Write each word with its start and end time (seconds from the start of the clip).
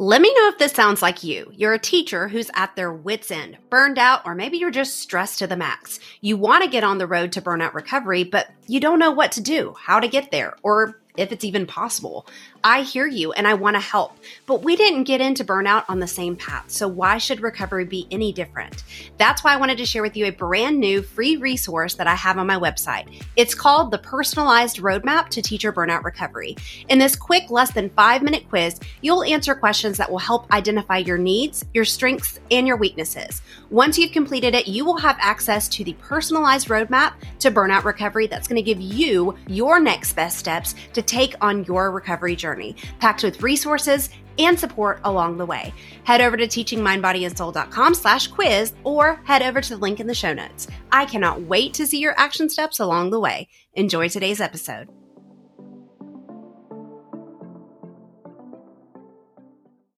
Let 0.00 0.22
me 0.22 0.32
know 0.32 0.46
if 0.46 0.58
this 0.58 0.74
sounds 0.74 1.02
like 1.02 1.24
you. 1.24 1.50
You're 1.56 1.72
a 1.72 1.78
teacher 1.78 2.28
who's 2.28 2.52
at 2.54 2.76
their 2.76 2.92
wits' 2.92 3.32
end, 3.32 3.58
burned 3.68 3.98
out, 3.98 4.22
or 4.24 4.36
maybe 4.36 4.56
you're 4.56 4.70
just 4.70 5.00
stressed 5.00 5.40
to 5.40 5.48
the 5.48 5.56
max. 5.56 5.98
You 6.20 6.36
want 6.36 6.62
to 6.62 6.70
get 6.70 6.84
on 6.84 6.98
the 6.98 7.06
road 7.08 7.32
to 7.32 7.42
burnout 7.42 7.74
recovery, 7.74 8.22
but 8.22 8.48
you 8.68 8.78
don't 8.78 9.00
know 9.00 9.10
what 9.10 9.32
to 9.32 9.40
do, 9.40 9.74
how 9.76 9.98
to 9.98 10.06
get 10.06 10.30
there, 10.30 10.54
or 10.62 11.00
if 11.18 11.32
it's 11.32 11.44
even 11.44 11.66
possible. 11.66 12.26
I 12.64 12.82
hear 12.82 13.06
you 13.06 13.32
and 13.32 13.46
I 13.46 13.54
want 13.54 13.76
to 13.76 13.80
help, 13.80 14.16
but 14.46 14.62
we 14.62 14.76
didn't 14.76 15.04
get 15.04 15.20
into 15.20 15.44
burnout 15.44 15.84
on 15.88 16.00
the 16.00 16.06
same 16.06 16.36
path. 16.36 16.70
So 16.70 16.88
why 16.88 17.18
should 17.18 17.40
recovery 17.40 17.84
be 17.84 18.06
any 18.10 18.32
different? 18.32 18.84
That's 19.16 19.44
why 19.44 19.52
I 19.52 19.56
wanted 19.56 19.78
to 19.78 19.86
share 19.86 20.02
with 20.02 20.16
you 20.16 20.26
a 20.26 20.32
brand 20.32 20.78
new 20.78 21.02
free 21.02 21.36
resource 21.36 21.94
that 21.94 22.06
I 22.06 22.14
have 22.14 22.38
on 22.38 22.46
my 22.46 22.58
website. 22.58 23.22
It's 23.36 23.54
called 23.54 23.90
the 23.90 23.98
Personalized 23.98 24.78
Roadmap 24.78 25.28
to 25.30 25.42
Teacher 25.42 25.72
Burnout 25.72 26.04
Recovery. 26.04 26.56
In 26.88 26.98
this 26.98 27.16
quick, 27.16 27.50
less 27.50 27.72
than 27.72 27.90
five 27.90 28.22
minute 28.22 28.48
quiz, 28.48 28.80
you'll 29.00 29.24
answer 29.24 29.54
questions 29.54 29.96
that 29.98 30.10
will 30.10 30.18
help 30.18 30.50
identify 30.52 30.98
your 30.98 31.18
needs, 31.18 31.64
your 31.74 31.84
strengths, 31.84 32.40
and 32.50 32.66
your 32.66 32.76
weaknesses. 32.76 33.42
Once 33.70 33.98
you've 33.98 34.12
completed 34.12 34.54
it, 34.54 34.66
you 34.68 34.84
will 34.84 34.96
have 34.96 35.16
access 35.20 35.68
to 35.68 35.84
the 35.84 35.92
personalized 35.94 36.68
roadmap 36.68 37.14
to 37.38 37.50
burnout 37.50 37.84
recovery 37.84 38.26
that's 38.26 38.48
going 38.48 38.56
to 38.56 38.62
give 38.62 38.80
you 38.80 39.36
your 39.46 39.80
next 39.80 40.14
best 40.14 40.38
steps 40.38 40.74
to 40.92 41.02
take 41.08 41.34
on 41.40 41.64
your 41.64 41.90
recovery 41.90 42.36
journey, 42.36 42.76
packed 43.00 43.24
with 43.24 43.42
resources 43.42 44.10
and 44.38 44.58
support 44.58 45.00
along 45.04 45.38
the 45.38 45.46
way. 45.46 45.74
Head 46.04 46.20
over 46.20 46.36
to 46.36 46.46
teachingmindbodyandsoul.com 46.46 47.94
slash 47.94 48.28
quiz 48.28 48.74
or 48.84 49.20
head 49.24 49.42
over 49.42 49.60
to 49.60 49.70
the 49.70 49.76
link 49.76 49.98
in 49.98 50.06
the 50.06 50.14
show 50.14 50.32
notes. 50.32 50.68
I 50.92 51.06
cannot 51.06 51.42
wait 51.42 51.74
to 51.74 51.86
see 51.86 51.98
your 51.98 52.18
action 52.18 52.48
steps 52.48 52.78
along 52.78 53.10
the 53.10 53.20
way. 53.20 53.48
Enjoy 53.74 54.08
today's 54.08 54.40
episode. 54.40 54.88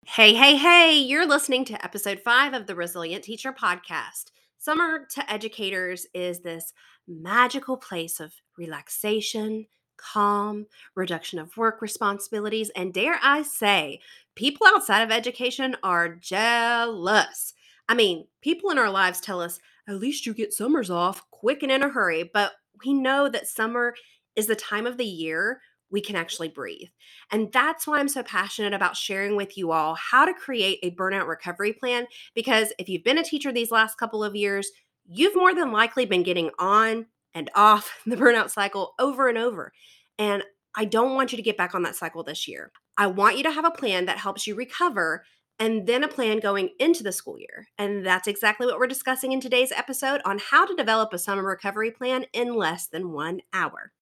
Hey, 0.06 0.34
hey, 0.34 0.56
hey, 0.56 0.98
you're 0.98 1.26
listening 1.26 1.64
to 1.66 1.84
episode 1.84 2.20
five 2.20 2.52
of 2.52 2.66
the 2.66 2.74
Resilient 2.74 3.22
Teacher 3.22 3.52
Podcast. 3.52 4.32
Summer 4.58 5.06
to 5.12 5.32
educators 5.32 6.06
is 6.12 6.40
this 6.40 6.72
magical 7.06 7.76
place 7.76 8.18
of 8.18 8.32
relaxation, 8.58 9.66
calm, 10.00 10.66
reduction 10.94 11.38
of 11.38 11.56
work 11.56 11.82
responsibilities, 11.82 12.70
and 12.76 12.94
dare 12.94 13.18
I 13.22 13.42
say, 13.42 14.00
people 14.34 14.66
outside 14.66 15.02
of 15.02 15.10
education 15.10 15.76
are 15.82 16.08
jealous. 16.14 17.54
I 17.88 17.94
mean, 17.94 18.26
people 18.40 18.70
in 18.70 18.78
our 18.78 18.90
lives 18.90 19.20
tell 19.20 19.40
us, 19.40 19.58
at 19.88 19.96
least 19.98 20.26
you 20.26 20.34
get 20.34 20.52
summers 20.52 20.90
off 20.90 21.28
quick 21.30 21.62
and 21.62 21.72
in 21.72 21.82
a 21.82 21.88
hurry, 21.88 22.30
but 22.32 22.52
we 22.84 22.92
know 22.92 23.28
that 23.28 23.48
summer 23.48 23.94
is 24.36 24.46
the 24.46 24.56
time 24.56 24.86
of 24.86 24.96
the 24.96 25.04
year 25.04 25.60
we 25.90 26.00
can 26.00 26.16
actually 26.16 26.48
breathe. 26.48 26.88
And 27.30 27.52
that's 27.52 27.86
why 27.86 27.98
I'm 27.98 28.08
so 28.08 28.22
passionate 28.22 28.72
about 28.72 28.96
sharing 28.96 29.36
with 29.36 29.58
you 29.58 29.72
all 29.72 29.94
how 29.94 30.24
to 30.24 30.32
create 30.32 30.78
a 30.82 30.92
burnout 30.92 31.26
recovery 31.26 31.72
plan. 31.72 32.06
Because 32.34 32.72
if 32.78 32.88
you've 32.88 33.04
been 33.04 33.18
a 33.18 33.24
teacher 33.24 33.52
these 33.52 33.72
last 33.72 33.98
couple 33.98 34.22
of 34.22 34.36
years, 34.36 34.70
you've 35.04 35.34
more 35.34 35.54
than 35.54 35.72
likely 35.72 36.06
been 36.06 36.22
getting 36.22 36.50
on 36.58 37.06
and 37.34 37.50
off 37.54 38.00
the 38.06 38.16
burnout 38.16 38.50
cycle 38.50 38.94
over 38.98 39.28
and 39.28 39.38
over. 39.38 39.72
And 40.18 40.42
I 40.76 40.84
don't 40.84 41.14
want 41.14 41.32
you 41.32 41.36
to 41.36 41.42
get 41.42 41.56
back 41.56 41.74
on 41.74 41.82
that 41.82 41.96
cycle 41.96 42.22
this 42.22 42.46
year. 42.46 42.70
I 42.96 43.06
want 43.06 43.36
you 43.36 43.42
to 43.44 43.50
have 43.50 43.64
a 43.64 43.70
plan 43.70 44.06
that 44.06 44.18
helps 44.18 44.46
you 44.46 44.54
recover 44.54 45.24
and 45.58 45.86
then 45.86 46.04
a 46.04 46.08
plan 46.08 46.38
going 46.38 46.70
into 46.78 47.02
the 47.02 47.12
school 47.12 47.38
year. 47.38 47.66
And 47.76 48.04
that's 48.04 48.28
exactly 48.28 48.66
what 48.66 48.78
we're 48.78 48.86
discussing 48.86 49.32
in 49.32 49.40
today's 49.40 49.72
episode 49.72 50.20
on 50.24 50.38
how 50.38 50.64
to 50.64 50.74
develop 50.74 51.12
a 51.12 51.18
summer 51.18 51.44
recovery 51.44 51.90
plan 51.90 52.24
in 52.32 52.54
less 52.54 52.86
than 52.86 53.12
one 53.12 53.40
hour. 53.52 53.92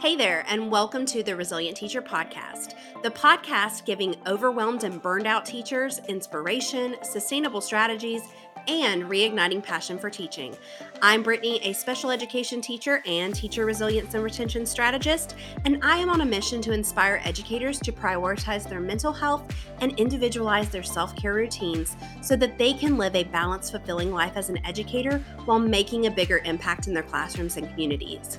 Hey 0.00 0.16
there, 0.16 0.44
and 0.48 0.70
welcome 0.70 1.06
to 1.06 1.22
the 1.22 1.34
Resilient 1.34 1.78
Teacher 1.78 2.02
Podcast, 2.02 2.74
the 3.02 3.10
podcast 3.10 3.86
giving 3.86 4.14
overwhelmed 4.26 4.84
and 4.84 5.00
burned 5.00 5.26
out 5.26 5.46
teachers 5.46 5.98
inspiration, 6.08 6.96
sustainable 7.02 7.62
strategies, 7.62 8.20
and 8.68 9.04
reigniting 9.04 9.62
passion 9.62 9.98
for 9.98 10.10
teaching. 10.10 10.56
I'm 11.02 11.22
Brittany, 11.22 11.60
a 11.62 11.72
special 11.72 12.10
education 12.10 12.60
teacher 12.60 13.02
and 13.06 13.34
teacher 13.34 13.66
resilience 13.66 14.14
and 14.14 14.22
retention 14.22 14.64
strategist, 14.66 15.36
and 15.64 15.78
I 15.82 15.98
am 15.98 16.10
on 16.10 16.20
a 16.20 16.24
mission 16.24 16.60
to 16.62 16.72
inspire 16.72 17.20
educators 17.24 17.78
to 17.80 17.92
prioritize 17.92 18.68
their 18.68 18.80
mental 18.80 19.12
health 19.12 19.54
and 19.80 19.98
individualize 19.98 20.68
their 20.68 20.82
self 20.82 21.14
care 21.16 21.34
routines 21.34 21.96
so 22.22 22.36
that 22.36 22.58
they 22.58 22.72
can 22.72 22.96
live 22.96 23.14
a 23.14 23.24
balanced, 23.24 23.72
fulfilling 23.72 24.12
life 24.12 24.36
as 24.36 24.48
an 24.48 24.64
educator 24.64 25.18
while 25.44 25.58
making 25.58 26.06
a 26.06 26.10
bigger 26.10 26.38
impact 26.44 26.86
in 26.86 26.94
their 26.94 27.02
classrooms 27.02 27.56
and 27.56 27.68
communities. 27.70 28.38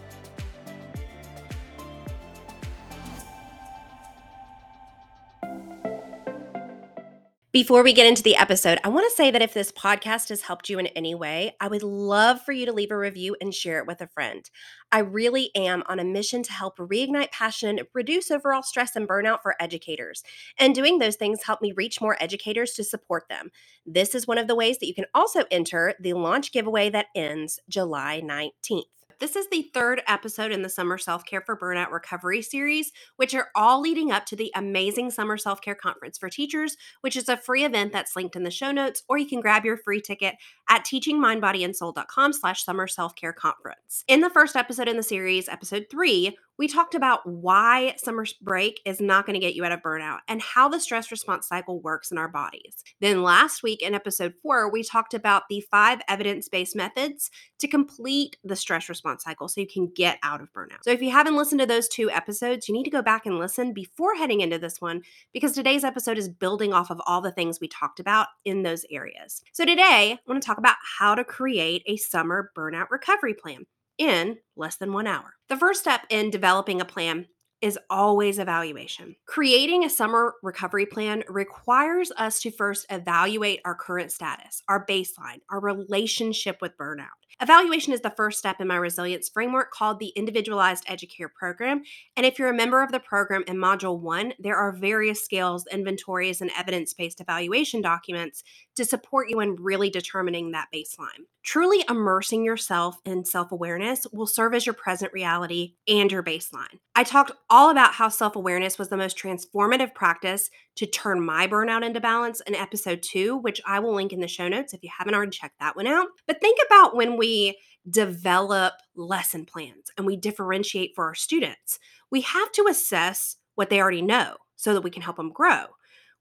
Before 7.53 7.83
we 7.83 7.91
get 7.91 8.07
into 8.07 8.23
the 8.23 8.37
episode, 8.37 8.79
I 8.81 8.87
want 8.87 9.09
to 9.09 9.13
say 9.13 9.29
that 9.29 9.41
if 9.41 9.53
this 9.53 9.73
podcast 9.73 10.29
has 10.29 10.43
helped 10.43 10.69
you 10.69 10.79
in 10.79 10.87
any 10.87 11.13
way, 11.13 11.53
I 11.59 11.67
would 11.67 11.83
love 11.83 12.41
for 12.41 12.53
you 12.53 12.65
to 12.65 12.71
leave 12.71 12.91
a 12.91 12.97
review 12.97 13.35
and 13.41 13.53
share 13.53 13.79
it 13.79 13.87
with 13.87 13.99
a 13.99 14.07
friend. 14.07 14.49
I 14.89 14.99
really 14.99 15.51
am 15.53 15.83
on 15.89 15.99
a 15.99 16.05
mission 16.05 16.43
to 16.43 16.53
help 16.53 16.77
reignite 16.77 17.31
passion, 17.31 17.81
reduce 17.93 18.31
overall 18.31 18.63
stress 18.63 18.95
and 18.95 19.05
burnout 19.05 19.41
for 19.43 19.61
educators. 19.61 20.23
And 20.57 20.73
doing 20.73 20.99
those 20.99 21.17
things 21.17 21.43
help 21.43 21.61
me 21.61 21.73
reach 21.75 21.99
more 21.99 22.15
educators 22.21 22.71
to 22.75 22.85
support 22.85 23.27
them. 23.27 23.49
This 23.85 24.15
is 24.15 24.25
one 24.25 24.37
of 24.37 24.47
the 24.47 24.55
ways 24.55 24.77
that 24.79 24.87
you 24.87 24.93
can 24.93 25.07
also 25.13 25.43
enter 25.51 25.93
the 25.99 26.13
launch 26.13 26.53
giveaway 26.53 26.89
that 26.91 27.07
ends 27.17 27.59
July 27.67 28.21
19th. 28.23 29.00
This 29.21 29.35
is 29.35 29.47
the 29.51 29.69
third 29.71 30.01
episode 30.07 30.51
in 30.51 30.63
the 30.63 30.67
Summer 30.67 30.97
Self 30.97 31.25
Care 31.25 31.41
for 31.41 31.55
Burnout 31.55 31.91
Recovery 31.91 32.41
series, 32.41 32.91
which 33.17 33.35
are 33.35 33.49
all 33.53 33.79
leading 33.79 34.11
up 34.11 34.25
to 34.25 34.35
the 34.35 34.51
amazing 34.55 35.11
Summer 35.11 35.37
Self 35.37 35.61
Care 35.61 35.75
Conference 35.75 36.17
for 36.17 36.27
Teachers, 36.27 36.75
which 37.01 37.15
is 37.15 37.29
a 37.29 37.37
free 37.37 37.63
event 37.63 37.93
that's 37.93 38.15
linked 38.15 38.35
in 38.35 38.41
the 38.41 38.49
show 38.49 38.71
notes, 38.71 39.03
or 39.07 39.19
you 39.19 39.27
can 39.27 39.39
grab 39.39 39.63
your 39.63 39.77
free 39.77 40.01
ticket 40.01 40.37
at 40.71 40.83
teachingmindbodyandsoul.com 40.85 42.33
slash 42.33 42.65
summer 42.65 42.87
self-care 42.87 43.33
conference. 43.33 44.03
In 44.07 44.21
the 44.21 44.29
first 44.31 44.55
episode 44.55 44.87
in 44.87 44.97
the 44.97 45.03
series, 45.03 45.47
episode 45.47 45.85
three, 45.91 46.35
we 46.57 46.67
talked 46.67 46.95
about 46.95 47.21
why 47.25 47.95
summer 47.97 48.25
break 48.41 48.81
is 48.85 49.01
not 49.01 49.25
going 49.25 49.33
to 49.33 49.39
get 49.39 49.55
you 49.55 49.65
out 49.65 49.71
of 49.71 49.81
burnout 49.81 50.19
and 50.27 50.41
how 50.41 50.69
the 50.69 50.79
stress 50.79 51.11
response 51.11 51.47
cycle 51.47 51.79
works 51.79 52.11
in 52.11 52.17
our 52.17 52.27
bodies. 52.27 52.83
Then 52.99 53.23
last 53.23 53.63
week 53.63 53.81
in 53.81 53.95
episode 53.95 54.33
four, 54.41 54.69
we 54.71 54.83
talked 54.83 55.13
about 55.13 55.43
the 55.49 55.61
five 55.71 56.01
evidence 56.07 56.49
based 56.49 56.75
methods 56.75 57.31
to 57.59 57.67
complete 57.67 58.37
the 58.43 58.55
stress 58.55 58.89
response 58.89 59.23
cycle 59.23 59.47
so 59.47 59.61
you 59.61 59.67
can 59.67 59.91
get 59.95 60.17
out 60.23 60.41
of 60.41 60.53
burnout. 60.53 60.83
So 60.83 60.91
if 60.91 61.01
you 61.01 61.11
haven't 61.11 61.37
listened 61.37 61.61
to 61.61 61.67
those 61.67 61.87
two 61.87 62.09
episodes, 62.11 62.67
you 62.67 62.73
need 62.73 62.83
to 62.83 62.91
go 62.91 63.01
back 63.01 63.25
and 63.25 63.39
listen 63.39 63.73
before 63.73 64.15
heading 64.15 64.41
into 64.41 64.59
this 64.59 64.79
one 64.79 65.01
because 65.33 65.53
today's 65.53 65.83
episode 65.83 66.17
is 66.17 66.29
building 66.29 66.73
off 66.73 66.91
of 66.91 67.01
all 67.05 67.21
the 67.21 67.31
things 67.31 67.59
we 67.59 67.67
talked 67.67 67.99
about 67.99 68.27
in 68.45 68.63
those 68.63 68.85
areas. 68.91 69.41
So 69.53 69.65
today, 69.65 69.81
I 69.81 70.19
want 70.27 70.41
to 70.41 70.45
talk 70.45 70.57
about 70.57 70.75
how 70.99 71.15
to 71.15 71.23
create 71.23 71.83
a 71.85 71.97
summer 71.97 72.51
burnout 72.55 72.89
recovery 72.89 73.33
plan 73.33 73.65
in 73.97 74.37
less 74.55 74.77
than 74.77 74.93
one 74.93 75.07
hour. 75.07 75.35
The 75.49 75.57
first 75.57 75.81
step 75.81 76.01
in 76.09 76.29
developing 76.29 76.81
a 76.81 76.85
plan 76.85 77.27
is 77.61 77.77
always 77.89 78.39
evaluation. 78.39 79.15
Creating 79.27 79.85
a 79.85 79.89
summer 79.89 80.33
recovery 80.41 80.85
plan 80.85 81.23
requires 81.29 82.11
us 82.17 82.39
to 82.41 82.51
first 82.51 82.87
evaluate 82.89 83.61
our 83.63 83.75
current 83.75 84.11
status, 84.11 84.63
our 84.67 84.83
baseline, 84.85 85.41
our 85.51 85.59
relationship 85.59 86.57
with 86.59 86.75
burnout. 86.75 87.21
Evaluation 87.39 87.93
is 87.93 88.01
the 88.01 88.13
first 88.17 88.39
step 88.39 88.59
in 88.59 88.67
my 88.67 88.75
resilience 88.75 89.29
framework 89.29 89.71
called 89.71 89.99
the 89.99 90.09
Individualized 90.09 90.85
Educare 90.85 91.31
Program. 91.33 91.81
And 92.17 92.25
if 92.25 92.37
you're 92.37 92.49
a 92.49 92.53
member 92.53 92.83
of 92.83 92.91
the 92.91 92.99
program 92.99 93.43
in 93.47 93.57
Module 93.57 93.99
1, 93.99 94.33
there 94.39 94.57
are 94.57 94.71
various 94.71 95.23
scales, 95.23 95.65
inventories, 95.71 96.41
and 96.41 96.51
evidence 96.57 96.93
based 96.93 97.21
evaluation 97.21 97.81
documents 97.81 98.43
to 98.75 98.85
support 98.85 99.29
you 99.29 99.39
in 99.39 99.55
really 99.55 99.89
determining 99.89 100.51
that 100.51 100.67
baseline. 100.73 101.25
Truly 101.43 101.83
immersing 101.89 102.45
yourself 102.45 102.99
in 103.03 103.25
self 103.25 103.51
awareness 103.51 104.05
will 104.13 104.27
serve 104.27 104.53
as 104.53 104.65
your 104.65 104.73
present 104.73 105.11
reality 105.11 105.73
and 105.87 106.11
your 106.11 106.21
baseline. 106.21 106.79
I 106.95 107.03
talked 107.03 107.31
all 107.49 107.71
about 107.71 107.93
how 107.93 108.09
self 108.09 108.35
awareness 108.35 108.77
was 108.77 108.89
the 108.89 108.97
most 108.97 109.17
transformative 109.17 109.95
practice 109.95 110.51
to 110.75 110.85
turn 110.85 111.25
my 111.25 111.47
burnout 111.47 111.83
into 111.83 111.99
balance 111.99 112.41
in 112.41 112.53
episode 112.53 113.01
two, 113.01 113.37
which 113.37 113.59
I 113.65 113.79
will 113.79 113.95
link 113.95 114.13
in 114.13 114.19
the 114.19 114.27
show 114.27 114.47
notes 114.47 114.73
if 114.73 114.83
you 114.83 114.89
haven't 114.95 115.15
already 115.15 115.31
checked 115.31 115.59
that 115.59 115.75
one 115.75 115.87
out. 115.87 116.09
But 116.27 116.39
think 116.41 116.59
about 116.65 116.95
when 116.95 117.17
we 117.17 117.57
develop 117.89 118.73
lesson 118.95 119.45
plans 119.45 119.89
and 119.97 120.05
we 120.05 120.17
differentiate 120.17 120.91
for 120.95 121.05
our 121.05 121.15
students, 121.15 121.79
we 122.11 122.21
have 122.21 122.51
to 122.51 122.67
assess 122.69 123.37
what 123.55 123.71
they 123.71 123.81
already 123.81 124.03
know 124.03 124.35
so 124.57 124.75
that 124.75 124.81
we 124.81 124.91
can 124.91 125.01
help 125.01 125.17
them 125.17 125.31
grow. 125.31 125.65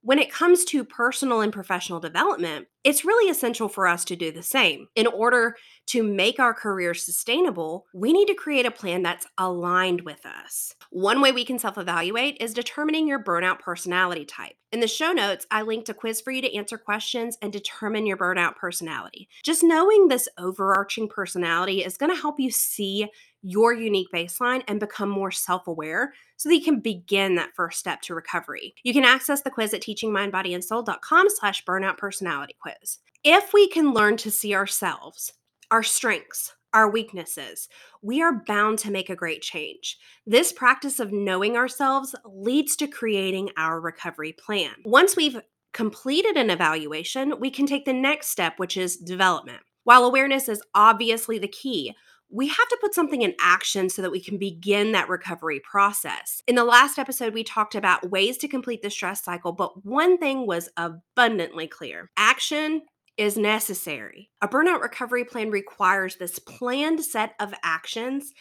When 0.03 0.19
it 0.19 0.33
comes 0.33 0.65
to 0.67 0.85
personal 0.85 1.43
and 1.43 1.53
professional 1.53 2.01
development, 2.01 2.69
it's 2.85 3.05
really 3.05 3.31
essential 3.31 3.69
for 3.69 3.87
us 3.87 4.05
to 4.07 4.17
do 4.17 4.33
the 4.33 4.43
same 4.43 4.89
in 4.95 5.07
order 5.07 5.57
To 5.91 6.05
make 6.05 6.39
our 6.39 6.55
career 6.55 6.95
sustainable, 6.95 7.87
we 7.93 8.13
need 8.13 8.29
to 8.29 8.35
create 8.35 8.65
a 8.65 8.71
plan 8.71 9.03
that's 9.03 9.27
aligned 9.37 10.03
with 10.03 10.25
us. 10.25 10.73
One 10.91 11.21
way 11.21 11.33
we 11.33 11.45
can 11.45 11.59
self 11.59 11.77
evaluate 11.79 12.37
is 12.39 12.55
determining 12.55 13.09
your 13.09 13.21
burnout 13.21 13.59
personality 13.59 14.25
type. 14.25 14.53
In 14.71 14.79
the 14.79 14.87
show 14.87 15.11
notes, 15.11 15.49
I 15.51 15.63
linked 15.63 15.89
a 15.89 15.95
quiz 15.95 16.21
for 16.21 16.31
you 16.31 16.41
to 16.43 16.55
answer 16.55 16.79
questions 16.79 17.37
and 17.43 17.53
determine 17.53 18.07
your 18.07 18.17
burnout 18.17 18.55
personality. 18.55 19.29
Just 19.45 19.65
knowing 19.65 20.07
this 20.07 20.29
overarching 20.39 21.09
personality 21.09 21.83
is 21.85 21.97
going 21.97 22.15
to 22.15 22.21
help 22.21 22.39
you 22.39 22.53
see 22.53 23.09
your 23.43 23.73
unique 23.73 24.09
baseline 24.15 24.63
and 24.69 24.81
become 24.81 25.09
more 25.09 25.31
self 25.31 25.67
aware 25.67 26.13
so 26.37 26.49
that 26.49 26.57
you 26.57 26.63
can 26.63 26.81
begin 26.81 27.35
that 27.35 27.55
first 27.55 27.79
step 27.79 28.01
to 28.03 28.15
recovery. 28.15 28.75
You 28.83 28.93
can 28.93 29.05
access 29.05 29.43
the 29.43 29.51
quiz 29.51 29.75
at 29.75 29.83
teachingmindbodyandsoul.com 29.83 31.27
slash 31.29 31.65
burnout 31.65 31.99
personality 31.99 32.57
quiz. 32.61 32.99
If 33.25 33.53
we 33.53 33.69
can 33.69 33.93
learn 33.93 34.17
to 34.19 34.31
see 34.31 34.55
ourselves, 34.55 35.33
our 35.71 35.83
strengths, 35.83 36.55
our 36.73 36.91
weaknesses, 36.91 37.69
we 38.01 38.23
are 38.23 38.43
bound 38.47 38.79
to 38.81 38.91
make 38.91 39.11
a 39.11 39.17
great 39.17 39.43
change. 39.43 39.99
This 40.27 40.53
practice 40.53 41.01
of 41.01 41.13
knowing 41.13 41.57
ourselves 41.57 42.15
leads 42.25 42.77
to 42.77 42.87
creating 42.87 43.51
our 43.57 43.81
recovery 43.81 44.33
plan. 44.33 44.73
Once 44.85 45.17
we've 45.17 45.41
completed 45.73 46.37
an 46.37 46.51
evaluation, 46.51 47.39
we 47.39 47.51
can 47.51 47.67
take 47.67 47.85
the 47.85 47.93
next 47.93 48.29
step, 48.29 48.59
which 48.59 48.77
is 48.77 48.97
development. 48.97 49.61
While 49.85 50.05
awareness 50.05 50.49
is 50.49 50.63
obviously 50.75 51.39
the 51.39 51.49
key, 51.49 51.95
we 52.31 52.49
have 52.49 52.69
to 52.69 52.79
put 52.81 52.95
something 52.95 53.23
in 53.23 53.35
action 53.41 53.89
so 53.89 54.03
that 54.03 54.13
we 54.13 54.21
can 54.21 54.39
begin 54.39 54.93
that 54.93 55.09
recovery 55.09 55.61
process. 55.61 56.43
In 56.47 56.55
the 56.55 56.65
last 56.65 56.99
episode, 56.99 57.35
we 57.35 57.43
talked 57.43 57.75
about 57.75 58.11
ways 58.11 58.39
to 58.39 58.49
complete 58.49 58.83
the 58.83 58.91
stress 58.91 59.25
cycle, 59.25 59.53
but 59.53 59.85
one 59.85 60.17
thing 60.19 60.47
was 60.47 60.69
abundantly 60.77 61.67
clear 61.67 62.11
action 62.17 62.83
is 63.17 63.37
necessary. 63.37 64.31
A 64.41 64.49
burnout 64.49 64.81
recovery 64.81 65.25
plan 65.25 65.51
requires 65.51 66.17
this 66.17 66.39
planned 66.39 67.05
set 67.05 67.35
of 67.39 67.53
actions 67.63 68.33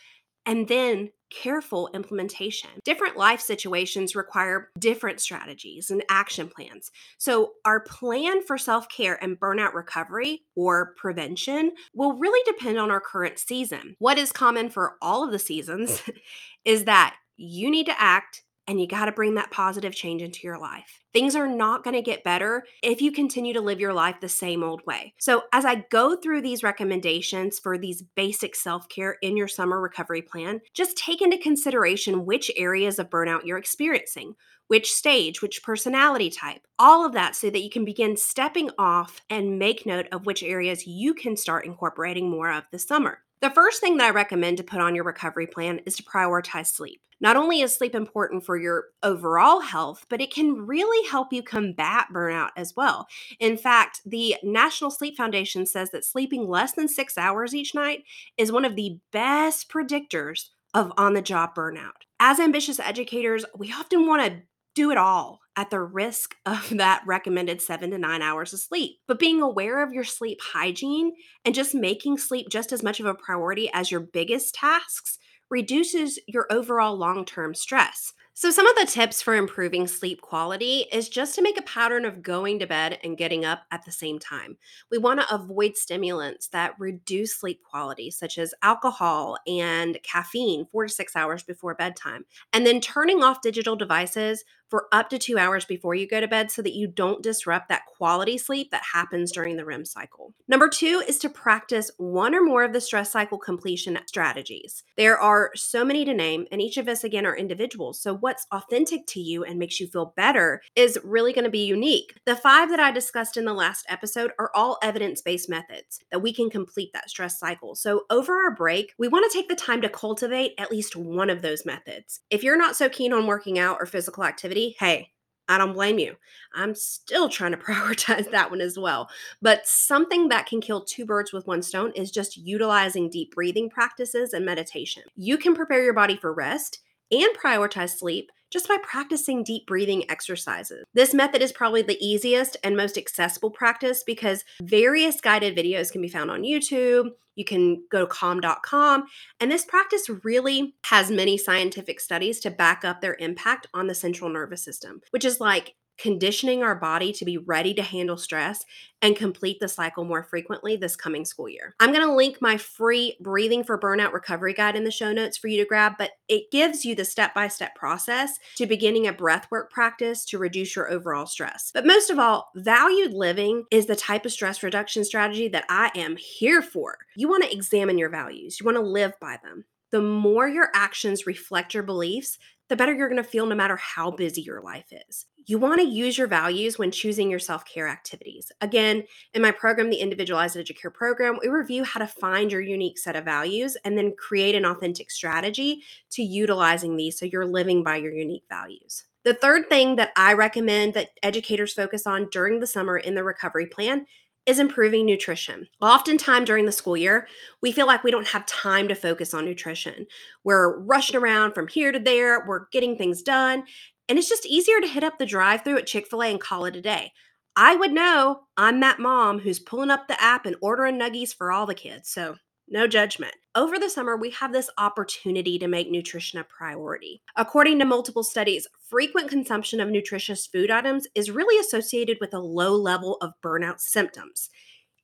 and 0.49 0.67
then 0.67 1.11
careful 1.29 1.91
implementation. 1.93 2.71
Different 2.83 3.15
life 3.15 3.39
situations 3.39 4.15
require 4.15 4.71
different 4.79 5.21
strategies 5.21 5.91
and 5.91 6.03
action 6.09 6.49
plans. 6.49 6.89
So, 7.19 7.51
our 7.65 7.81
plan 7.81 8.43
for 8.43 8.57
self 8.57 8.89
care 8.89 9.23
and 9.23 9.39
burnout 9.39 9.75
recovery 9.75 10.41
or 10.55 10.95
prevention 10.97 11.73
will 11.93 12.13
really 12.13 12.41
depend 12.51 12.79
on 12.79 12.89
our 12.89 12.99
current 12.99 13.37
season. 13.37 13.95
What 13.99 14.17
is 14.17 14.31
common 14.31 14.71
for 14.71 14.95
all 15.03 15.23
of 15.23 15.31
the 15.31 15.37
seasons 15.37 16.01
is 16.65 16.85
that 16.85 17.15
you 17.37 17.69
need 17.69 17.85
to 17.85 18.01
act 18.01 18.41
and 18.69 18.79
you 18.79 18.85
got 18.85 19.05
to 19.05 19.11
bring 19.11 19.33
that 19.33 19.49
positive 19.49 19.95
change 19.95 20.21
into 20.21 20.41
your 20.43 20.59
life. 20.59 21.01
Things 21.11 21.35
are 21.35 21.47
not 21.47 21.83
going 21.83 21.95
to 21.95 22.03
get 22.03 22.23
better 22.23 22.63
if 22.83 23.01
you 23.01 23.11
continue 23.11 23.51
to 23.51 23.61
live 23.61 23.79
your 23.79 23.93
life 23.93 24.17
the 24.21 24.29
same 24.29 24.63
old 24.63 24.85
way. 24.85 25.15
So, 25.19 25.41
as 25.51 25.65
I 25.65 25.83
go 25.89 26.15
through 26.15 26.43
these 26.43 26.61
recommendations 26.61 27.57
for 27.57 27.79
these 27.79 28.03
basic 28.15 28.55
self 28.55 28.87
care 28.87 29.17
in 29.23 29.35
your 29.35 29.47
summer 29.47 29.81
recovery 29.81 30.21
plan, 30.21 30.61
just 30.75 30.95
take 30.97 31.23
into 31.23 31.39
consideration 31.39 32.27
which 32.27 32.51
areas 32.55 32.99
of 32.99 33.09
burnout 33.09 33.43
you're 33.43 33.57
experiencing, 33.57 34.35
which 34.67 34.93
stage, 34.93 35.41
which 35.41 35.63
personality 35.63 36.29
type, 36.29 36.61
all 36.77 37.03
of 37.03 37.13
that 37.13 37.35
so 37.35 37.49
that 37.49 37.63
you 37.63 37.71
can 37.71 37.85
begin 37.85 38.15
stepping 38.15 38.69
off 38.77 39.19
and 39.31 39.57
make 39.57 39.87
note 39.87 40.05
of 40.11 40.27
which 40.27 40.43
areas 40.43 40.85
you 40.85 41.15
can 41.15 41.35
start 41.35 41.65
incorporating 41.65 42.29
more 42.29 42.51
of 42.51 42.65
this 42.71 42.87
summer. 42.87 43.23
The 43.41 43.49
first 43.49 43.79
thing 43.79 43.97
that 43.97 44.07
I 44.07 44.11
recommend 44.11 44.57
to 44.57 44.63
put 44.63 44.81
on 44.81 44.95
your 44.95 45.05
recovery 45.05 45.47
plan 45.47 45.79
is 45.85 45.95
to 45.95 46.03
prioritize 46.03 46.67
sleep. 46.67 47.01
Not 47.21 47.37
only 47.37 47.61
is 47.61 47.73
sleep 47.73 47.95
important 47.95 48.45
for 48.45 48.57
your 48.57 48.85
overall 49.03 49.59
health, 49.59 50.05
but 50.09 50.21
it 50.21 50.33
can 50.33 50.65
really 50.65 51.07
help 51.07 51.31
you 51.31 51.43
combat 51.43 52.07
burnout 52.13 52.49
as 52.55 52.75
well. 52.75 53.07
In 53.39 53.57
fact, 53.57 54.01
the 54.05 54.35
National 54.43 54.91
Sleep 54.91 55.17
Foundation 55.17 55.65
says 55.65 55.91
that 55.91 56.05
sleeping 56.05 56.47
less 56.47 56.73
than 56.73 56.87
six 56.87 57.17
hours 57.17 57.53
each 57.53 57.75
night 57.75 58.03
is 58.37 58.51
one 58.51 58.65
of 58.65 58.75
the 58.75 58.99
best 59.11 59.69
predictors 59.69 60.49
of 60.73 60.91
on 60.97 61.13
the 61.13 61.21
job 61.21 61.55
burnout. 61.55 61.91
As 62.19 62.39
ambitious 62.39 62.79
educators, 62.79 63.45
we 63.57 63.71
often 63.71 64.05
want 64.05 64.21
to 64.21 64.41
do 64.79 64.91
it 64.91 64.97
all 64.97 65.41
at 65.57 65.69
the 65.71 65.81
risk 65.81 66.35
of 66.45 66.69
that 66.77 67.03
recommended 67.05 67.61
seven 67.61 67.91
to 67.91 67.97
nine 67.97 68.21
hours 68.21 68.53
of 68.53 68.61
sleep. 68.61 68.97
But 69.09 69.19
being 69.19 69.41
aware 69.41 69.83
of 69.83 69.91
your 69.91 70.05
sleep 70.05 70.39
hygiene 70.41 71.11
and 71.43 71.53
just 71.53 71.75
making 71.75 72.17
sleep 72.17 72.47
just 72.49 72.71
as 72.71 72.81
much 72.81 73.01
of 73.01 73.05
a 73.05 73.13
priority 73.13 73.69
as 73.73 73.91
your 73.91 73.99
biggest 73.99 74.55
tasks 74.55 75.17
reduces 75.49 76.17
your 76.27 76.47
overall 76.49 76.95
long 76.95 77.25
term 77.25 77.53
stress. 77.53 78.13
So, 78.39 78.51
some 78.51 78.67
of 78.67 78.75
the 78.77 78.85
tips 78.85 79.21
for 79.21 79.35
improving 79.35 79.85
sleep 79.85 80.21
quality 80.21 80.85
is 80.93 81.09
just 81.09 81.35
to 81.35 81.41
make 81.41 81.59
a 81.59 81.63
pattern 81.63 82.05
of 82.05 82.21
going 82.21 82.59
to 82.59 82.67
bed 82.67 82.97
and 83.03 83.17
getting 83.17 83.43
up 83.43 83.63
at 83.69 83.83
the 83.83 83.91
same 83.91 84.17
time. 84.17 84.55
We 84.89 84.97
want 84.97 85.19
to 85.19 85.35
avoid 85.35 85.75
stimulants 85.75 86.47
that 86.53 86.75
reduce 86.79 87.35
sleep 87.35 87.61
quality, 87.69 88.11
such 88.11 88.37
as 88.37 88.53
alcohol 88.61 89.35
and 89.45 89.99
caffeine, 90.03 90.67
four 90.71 90.87
to 90.87 90.89
six 90.89 91.17
hours 91.17 91.43
before 91.43 91.75
bedtime. 91.75 92.23
And 92.53 92.65
then 92.65 92.79
turning 92.79 93.21
off 93.23 93.41
digital 93.41 93.75
devices 93.75 94.45
for 94.69 94.87
up 94.91 95.09
to 95.09 95.17
two 95.17 95.37
hours 95.37 95.65
before 95.65 95.95
you 95.95 96.07
go 96.07 96.21
to 96.21 96.27
bed 96.27 96.51
so 96.51 96.61
that 96.61 96.75
you 96.75 96.87
don't 96.87 97.23
disrupt 97.23 97.69
that 97.69 97.85
quality 97.85 98.37
sleep 98.37 98.71
that 98.71 98.83
happens 98.93 99.31
during 99.31 99.57
the 99.57 99.65
REM 99.65 99.85
cycle. 99.85 100.33
Number 100.47 100.69
two 100.69 101.03
is 101.07 101.17
to 101.19 101.29
practice 101.29 101.91
one 101.97 102.35
or 102.35 102.43
more 102.43 102.63
of 102.63 102.73
the 102.73 102.81
stress 102.81 103.11
cycle 103.11 103.37
completion 103.37 103.97
strategies. 104.05 104.83
There 104.95 105.17
are 105.17 105.51
so 105.55 105.83
many 105.83 106.05
to 106.05 106.13
name, 106.13 106.45
and 106.51 106.61
each 106.61 106.77
of 106.77 106.87
us, 106.87 107.03
again, 107.03 107.25
are 107.25 107.35
individuals. 107.35 107.99
So, 108.01 108.15
what's 108.15 108.45
authentic 108.51 109.05
to 109.07 109.19
you 109.19 109.43
and 109.43 109.57
makes 109.57 109.79
you 109.79 109.87
feel 109.87 110.13
better 110.15 110.61
is 110.75 110.99
really 111.03 111.33
going 111.33 111.45
to 111.45 111.49
be 111.49 111.65
unique. 111.65 112.15
The 112.25 112.35
five 112.35 112.69
that 112.69 112.79
I 112.79 112.91
discussed 112.91 113.37
in 113.37 113.45
the 113.45 113.53
last 113.53 113.85
episode 113.89 114.31
are 114.39 114.51
all 114.53 114.77
evidence 114.83 115.21
based 115.21 115.49
methods 115.49 115.99
that 116.11 116.21
we 116.21 116.33
can 116.33 116.49
complete 116.49 116.93
that 116.93 117.09
stress 117.09 117.39
cycle. 117.39 117.75
So, 117.75 118.03
over 118.09 118.33
our 118.43 118.53
break, 118.55 118.93
we 118.97 119.07
want 119.07 119.29
to 119.29 119.37
take 119.37 119.49
the 119.49 119.55
time 119.55 119.81
to 119.81 119.89
cultivate 119.89 120.53
at 120.57 120.71
least 120.71 120.95
one 120.95 121.29
of 121.29 121.41
those 121.41 121.65
methods. 121.65 122.21
If 122.29 122.43
you're 122.43 122.57
not 122.57 122.75
so 122.75 122.89
keen 122.89 123.13
on 123.13 123.27
working 123.27 123.57
out 123.57 123.77
or 123.79 123.85
physical 123.85 124.23
activity, 124.23 124.58
hey, 124.79 125.11
I 125.49 125.57
don't 125.57 125.73
blame 125.73 125.97
you. 125.97 126.15
I'm 126.53 126.75
still 126.75 127.27
trying 127.27 127.51
to 127.51 127.57
prioritize 127.67 128.29
that 128.31 128.51
one 128.51 128.61
as 128.61 128.77
well. 128.77 129.09
But 129.41 129.67
something 129.67 130.29
that 130.29 130.45
can 130.45 130.61
kill 130.61 130.83
two 130.83 131.05
birds 131.05 131.33
with 131.33 131.47
one 131.47 131.63
stone 131.63 131.91
is 131.95 132.11
just 132.11 132.37
utilizing 132.37 133.09
deep 133.09 133.33
breathing 133.33 133.69
practices 133.69 134.33
and 134.33 134.45
meditation. 134.45 135.03
You 135.15 135.37
can 135.37 135.55
prepare 135.55 135.83
your 135.83 135.93
body 135.93 136.15
for 136.15 136.33
rest 136.33 136.79
and 137.11 137.29
prioritize 137.35 137.97
sleep 137.97 138.31
just 138.51 138.67
by 138.67 138.77
practicing 138.81 139.43
deep 139.43 139.67
breathing 139.67 140.09
exercises. 140.09 140.83
This 140.93 141.13
method 141.13 141.41
is 141.41 141.51
probably 141.51 141.81
the 141.81 142.03
easiest 142.03 142.57
and 142.63 142.75
most 142.75 142.97
accessible 142.97 143.51
practice 143.51 144.03
because 144.03 144.43
various 144.61 145.21
guided 145.21 145.55
videos 145.55 145.91
can 145.91 146.01
be 146.01 146.07
found 146.07 146.31
on 146.31 146.41
YouTube. 146.41 147.11
You 147.39 147.45
can 147.45 147.85
go 147.89 148.01
to 148.01 148.05
calm.com. 148.05 149.05
And 149.39 149.49
this 149.49 149.63
practice 149.63 150.09
really 150.25 150.75
has 150.83 151.09
many 151.09 151.37
scientific 151.37 152.01
studies 152.01 152.41
to 152.41 152.51
back 152.51 152.83
up 152.83 152.99
their 152.99 153.15
impact 153.17 153.65
on 153.73 153.87
the 153.87 153.95
central 153.95 154.29
nervous 154.29 154.61
system, 154.61 154.99
which 155.11 155.23
is 155.23 155.39
like 155.39 155.75
conditioning 155.99 156.63
our 156.63 156.75
body 156.75 157.11
to 157.13 157.25
be 157.25 157.37
ready 157.37 157.73
to 157.73 157.83
handle 157.83 158.17
stress 158.17 158.65
and 159.01 159.15
complete 159.15 159.59
the 159.59 159.67
cycle 159.67 160.03
more 160.03 160.23
frequently 160.23 160.75
this 160.75 160.95
coming 160.95 161.25
school 161.25 161.47
year. 161.47 161.75
I'm 161.79 161.93
going 161.93 162.05
to 162.05 162.13
link 162.13 162.41
my 162.41 162.57
free 162.57 163.17
Breathing 163.19 163.63
for 163.63 163.79
Burnout 163.79 164.13
Recovery 164.13 164.53
Guide 164.53 164.75
in 164.75 164.83
the 164.83 164.91
show 164.91 165.11
notes 165.13 165.37
for 165.37 165.47
you 165.47 165.57
to 165.57 165.67
grab, 165.67 165.93
but 165.97 166.11
it 166.27 166.51
gives 166.51 166.85
you 166.85 166.95
the 166.95 167.05
step 167.05 167.33
by 167.33 167.47
step 167.47 167.75
process 167.75 168.39
to 168.55 168.65
beginning 168.65 169.07
a 169.07 169.13
breathwork 169.13 169.69
practice 169.69 170.25
to 170.25 170.37
reduce 170.37 170.75
your 170.75 170.91
overall 170.91 171.25
stress. 171.25 171.71
But 171.73 171.85
most 171.85 172.09
of 172.09 172.19
all, 172.19 172.49
valued 172.55 173.13
living 173.13 173.65
is 173.71 173.85
the 173.85 173.95
type 173.95 174.25
of 174.25 174.31
stress 174.31 174.63
reduction 174.63 175.03
strategy 175.03 175.47
that 175.49 175.65
I 175.69 175.91
am 175.95 176.17
here 176.17 176.61
for. 176.61 176.97
You 177.15 177.29
want 177.29 177.43
to 177.43 177.53
examine 177.53 177.97
your 177.97 178.09
values, 178.09 178.59
you 178.59 178.65
want 178.65 178.77
to 178.77 178.83
live 178.83 179.13
by 179.21 179.37
them. 179.43 179.65
The 179.91 180.01
more 180.01 180.47
your 180.47 180.69
actions 180.73 181.25
reflect 181.25 181.73
your 181.73 181.83
beliefs, 181.83 182.37
the 182.69 182.75
better 182.75 182.93
you're 182.93 183.09
going 183.09 183.21
to 183.21 183.27
feel 183.27 183.47
no 183.47 183.55
matter 183.55 183.75
how 183.75 184.11
busy 184.11 184.41
your 184.41 184.61
life 184.61 184.91
is. 185.09 185.25
You 185.47 185.57
want 185.57 185.81
to 185.81 185.87
use 185.87 186.15
your 186.15 186.27
values 186.27 186.77
when 186.77 186.91
choosing 186.91 187.29
your 187.29 187.39
self 187.39 187.65
care 187.65 187.87
activities. 187.87 188.51
Again, 188.61 189.03
in 189.33 189.41
my 189.41 189.49
program, 189.49 189.89
the 189.89 189.97
Individualized 189.97 190.55
Educare 190.55 190.93
program, 190.93 191.39
we 191.41 191.47
review 191.47 191.83
how 191.83 191.99
to 191.99 192.07
find 192.07 192.51
your 192.51 192.61
unique 192.61 192.99
set 192.99 193.15
of 193.15 193.25
values 193.25 193.75
and 193.83 193.97
then 193.97 194.13
create 194.15 194.53
an 194.53 194.65
authentic 194.65 195.09
strategy 195.09 195.81
to 196.11 196.21
utilizing 196.21 196.95
these 196.95 197.17
so 197.17 197.25
you're 197.25 197.47
living 197.47 197.83
by 197.83 197.95
your 197.95 198.13
unique 198.13 198.45
values. 198.47 199.05
The 199.23 199.33
third 199.33 199.67
thing 199.69 199.95
that 199.95 200.11
I 200.15 200.33
recommend 200.33 200.93
that 200.93 201.09
educators 201.23 201.73
focus 201.73 202.05
on 202.05 202.29
during 202.29 202.59
the 202.59 202.67
summer 202.67 202.97
in 202.97 203.15
the 203.15 203.23
recovery 203.23 203.65
plan 203.65 204.05
is 204.49 204.57
improving 204.57 205.05
nutrition. 205.05 205.67
Oftentimes 205.79 206.47
during 206.47 206.65
the 206.65 206.71
school 206.71 206.97
year, 206.97 207.27
we 207.61 207.71
feel 207.71 207.85
like 207.85 208.03
we 208.03 208.09
don't 208.09 208.29
have 208.29 208.47
time 208.47 208.87
to 208.87 208.95
focus 208.95 209.31
on 209.35 209.45
nutrition. 209.45 210.07
We're 210.43 210.79
rushing 210.79 211.15
around 211.15 211.53
from 211.53 211.67
here 211.67 211.91
to 211.91 211.99
there, 211.99 212.43
we're 212.47 212.65
getting 212.71 212.97
things 212.97 213.21
done, 213.21 213.63
and 214.07 214.17
it's 214.17 214.27
just 214.27 214.47
easier 214.47 214.81
to 214.81 214.87
hit 214.87 215.03
up 215.03 215.19
the 215.19 215.25
drive 215.27 215.63
through 215.63 215.77
at 215.77 215.85
Chick 215.85 216.07
fil 216.07 216.23
A 216.23 216.31
and 216.31 216.41
call 216.41 216.65
it 216.65 216.75
a 216.75 216.81
day. 216.81 217.11
I 217.55 217.75
would 217.75 217.91
know 217.91 218.41
I'm 218.57 218.79
that 218.79 218.99
mom 218.99 219.37
who's 219.37 219.59
pulling 219.59 219.91
up 219.91 220.07
the 220.07 220.19
app 220.19 220.47
and 220.47 220.55
ordering 220.61 220.97
nuggies 220.97 221.35
for 221.35 221.51
all 221.51 221.67
the 221.67 221.75
kids. 221.75 222.09
So 222.09 222.37
no 222.71 222.87
judgment. 222.87 223.33
Over 223.55 223.79
the 223.79 223.89
summer, 223.89 224.15
we 224.15 224.29
have 224.31 224.53
this 224.53 224.69
opportunity 224.77 225.57
to 225.59 225.67
make 225.67 225.89
nutrition 225.89 226.39
a 226.39 226.43
priority. 226.43 227.21
According 227.35 227.79
to 227.79 227.85
multiple 227.85 228.23
studies, 228.23 228.67
frequent 228.89 229.29
consumption 229.29 229.79
of 229.79 229.89
nutritious 229.89 230.45
food 230.45 230.69
items 230.69 231.07
is 231.15 231.31
really 231.31 231.59
associated 231.59 232.17
with 232.21 232.33
a 232.33 232.39
low 232.39 232.75
level 232.75 233.17
of 233.21 233.33
burnout 233.43 233.79
symptoms. 233.79 234.49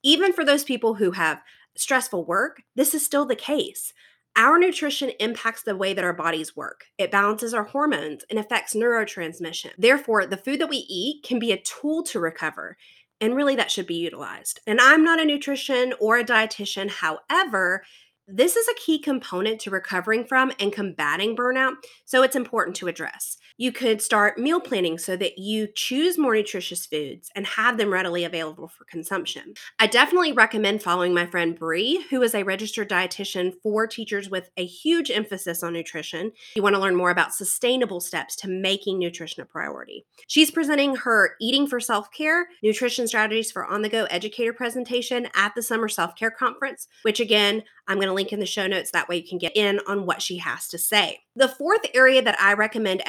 Even 0.04 0.32
for 0.32 0.46
those 0.46 0.64
people 0.64 0.96
who 0.96 1.12
have 1.12 1.42
stressful 1.76 2.24
work, 2.26 2.62
this 2.76 2.94
is 2.94 3.04
still 3.04 3.26
the 3.26 3.36
case. 3.36 3.94
Our 4.38 4.60
nutrition 4.60 5.12
impacts 5.20 5.64
the 5.64 5.78
way 5.78 5.94
that 5.94 6.04
our 6.04 6.14
bodies 6.14 6.56
work. 6.56 6.86
It 6.98 7.10
balances 7.10 7.54
our 7.54 7.64
hormones 7.64 8.26
and 8.30 8.38
affects 8.38 8.74
neurotransmission. 8.76 9.72
Therefore, 9.78 10.26
the 10.26 10.38
food 10.38 10.60
that 10.60 10.70
we 10.70 10.86
eat 10.90 11.24
can 11.24 11.40
be 11.40 11.54
a 11.54 11.62
tool 11.62 12.04
to 12.04 12.20
recover. 12.20 12.78
And 13.22 13.36
really, 13.36 13.56
that 13.56 13.72
should 13.72 13.88
be 13.88 13.96
utilized. 13.96 14.60
And 14.68 14.80
I'm 14.82 15.04
not 15.04 15.22
a 15.22 15.26
nutrition 15.26 15.94
or 16.00 16.18
a 16.18 16.24
dietitian. 16.24 16.90
However, 16.90 17.84
this 18.28 18.56
is 18.56 18.68
a 18.68 18.74
key 18.74 19.00
component 19.00 19.62
to 19.62 19.70
recovering 19.70 20.26
from 20.26 20.52
and 20.60 20.74
combating 20.74 21.36
burnout, 21.36 21.76
so 22.06 22.24
it's 22.24 22.36
important 22.36 22.76
to 22.78 22.88
address. 22.88 23.38
You 23.58 23.72
could 23.72 24.02
start 24.02 24.38
meal 24.38 24.60
planning 24.60 24.98
so 24.98 25.16
that 25.16 25.38
you 25.38 25.68
choose 25.74 26.18
more 26.18 26.36
nutritious 26.36 26.86
foods 26.86 27.32
and 27.36 27.48
have 27.48 27.78
them 27.78 27.90
readily 27.90 28.26
available 28.26 28.68
for 28.68 28.84
consumption. 28.84 29.54
I 29.80 29.88
definitely 29.88 30.34
recommend 30.34 30.84
following 30.84 31.14
my 31.14 31.26
friend 31.26 31.58
Bree, 31.58 32.06
who 32.10 32.22
is 32.22 32.36
a 32.36 32.44
registered 32.44 32.90
dietitian 32.90 33.54
for 33.64 33.88
teachers 33.88 34.30
with 34.30 34.50
a 34.58 34.66
huge 34.66 35.10
emphasis 35.10 35.64
on 35.64 35.72
nutrition. 35.72 36.34
You 36.56 36.64
want 36.64 36.76
to 36.76 36.82
learn 36.82 36.98
more 36.98 37.12
about 37.12 37.34
sustainable 37.34 38.02
steps 38.02 38.36
to 38.38 38.50
making 38.50 39.00
nutrition 39.00 39.42
a 39.42 39.46
priority. 39.46 40.06
She's 40.28 40.52
presenting 40.52 40.98
her 40.98 41.36
Eating 41.40 41.66
for 41.66 41.80
Self 41.80 42.12
Care 42.12 42.50
Nutrition 42.62 43.08
Strategies 43.08 43.54
for 43.54 43.66
On 43.66 43.82
the 43.82 43.90
Go 43.90 44.04
Educator 44.10 44.52
presentation 44.52 45.30
at 45.34 45.56
the 45.56 45.64
Summer 45.64 45.88
Self 45.88 46.18
Care 46.18 46.32
Conference, 46.32 46.90
which 47.04 47.22
again, 47.22 47.64
I'm 47.88 47.98
going 47.98 48.08
to 48.08 48.14
link 48.14 48.34
in 48.34 48.40
the 48.40 48.46
show 48.46 48.68
notes. 48.68 48.92
That 48.92 49.08
way 49.08 49.18
you 49.18 49.28
can 49.28 49.38
get 49.38 49.56
in 49.56 49.80
on 49.88 50.06
what 50.06 50.22
she 50.22 50.38
has 50.38 50.68
to 50.70 50.78
say. 50.78 51.20
The 51.36 51.48
fourth 51.48 51.86
area 51.94 52.22
that 52.24 52.40
I 52.40 52.54
recommend 52.54 53.04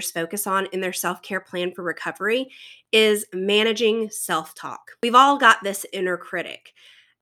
focus 0.00 0.46
on 0.46 0.66
in 0.72 0.80
their 0.80 0.92
self 0.92 1.22
care 1.22 1.40
plan 1.40 1.72
for 1.72 1.82
recovery 1.82 2.50
is 2.92 3.26
managing 3.32 4.10
self 4.10 4.54
talk. 4.54 4.92
We've 5.02 5.14
all 5.14 5.38
got 5.38 5.62
this 5.62 5.86
inner 5.92 6.16
critic. 6.16 6.72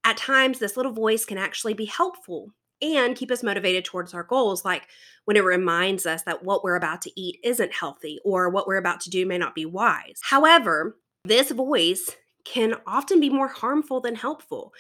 At 0.05 0.17
times, 0.17 0.59
this 0.59 0.77
little 0.77 0.93
voice 0.93 1.25
can 1.25 1.39
actually 1.39 1.75
be 1.75 1.85
helpful 1.87 2.53
and 2.83 3.17
keep 3.17 3.31
us 3.31 3.43
motivated 3.43 3.85
towards 3.85 4.15
our 4.15 4.23
goals, 4.23 4.65
like 4.65 4.87
when 5.27 5.37
it 5.37 5.45
reminds 5.45 6.07
us 6.07 6.23
that 6.23 6.43
what 6.43 6.65
we're 6.65 6.77
about 6.77 7.03
to 7.03 7.21
eat 7.21 7.39
isn't 7.45 7.75
healthy 7.75 8.19
or 8.25 8.49
what 8.49 8.67
we're 8.67 8.77
about 8.77 9.01
to 9.01 9.11
do 9.11 9.27
may 9.27 9.37
not 9.37 9.55
be 9.55 9.67
wise. 9.67 10.19
However, 10.23 10.97
this 11.25 11.51
voice 11.51 12.17
can 12.47 12.77
often 12.87 13.21
be 13.21 13.29
more 13.29 13.49
harmful 13.49 14.01
than 14.01 14.15
helpful 14.15 14.73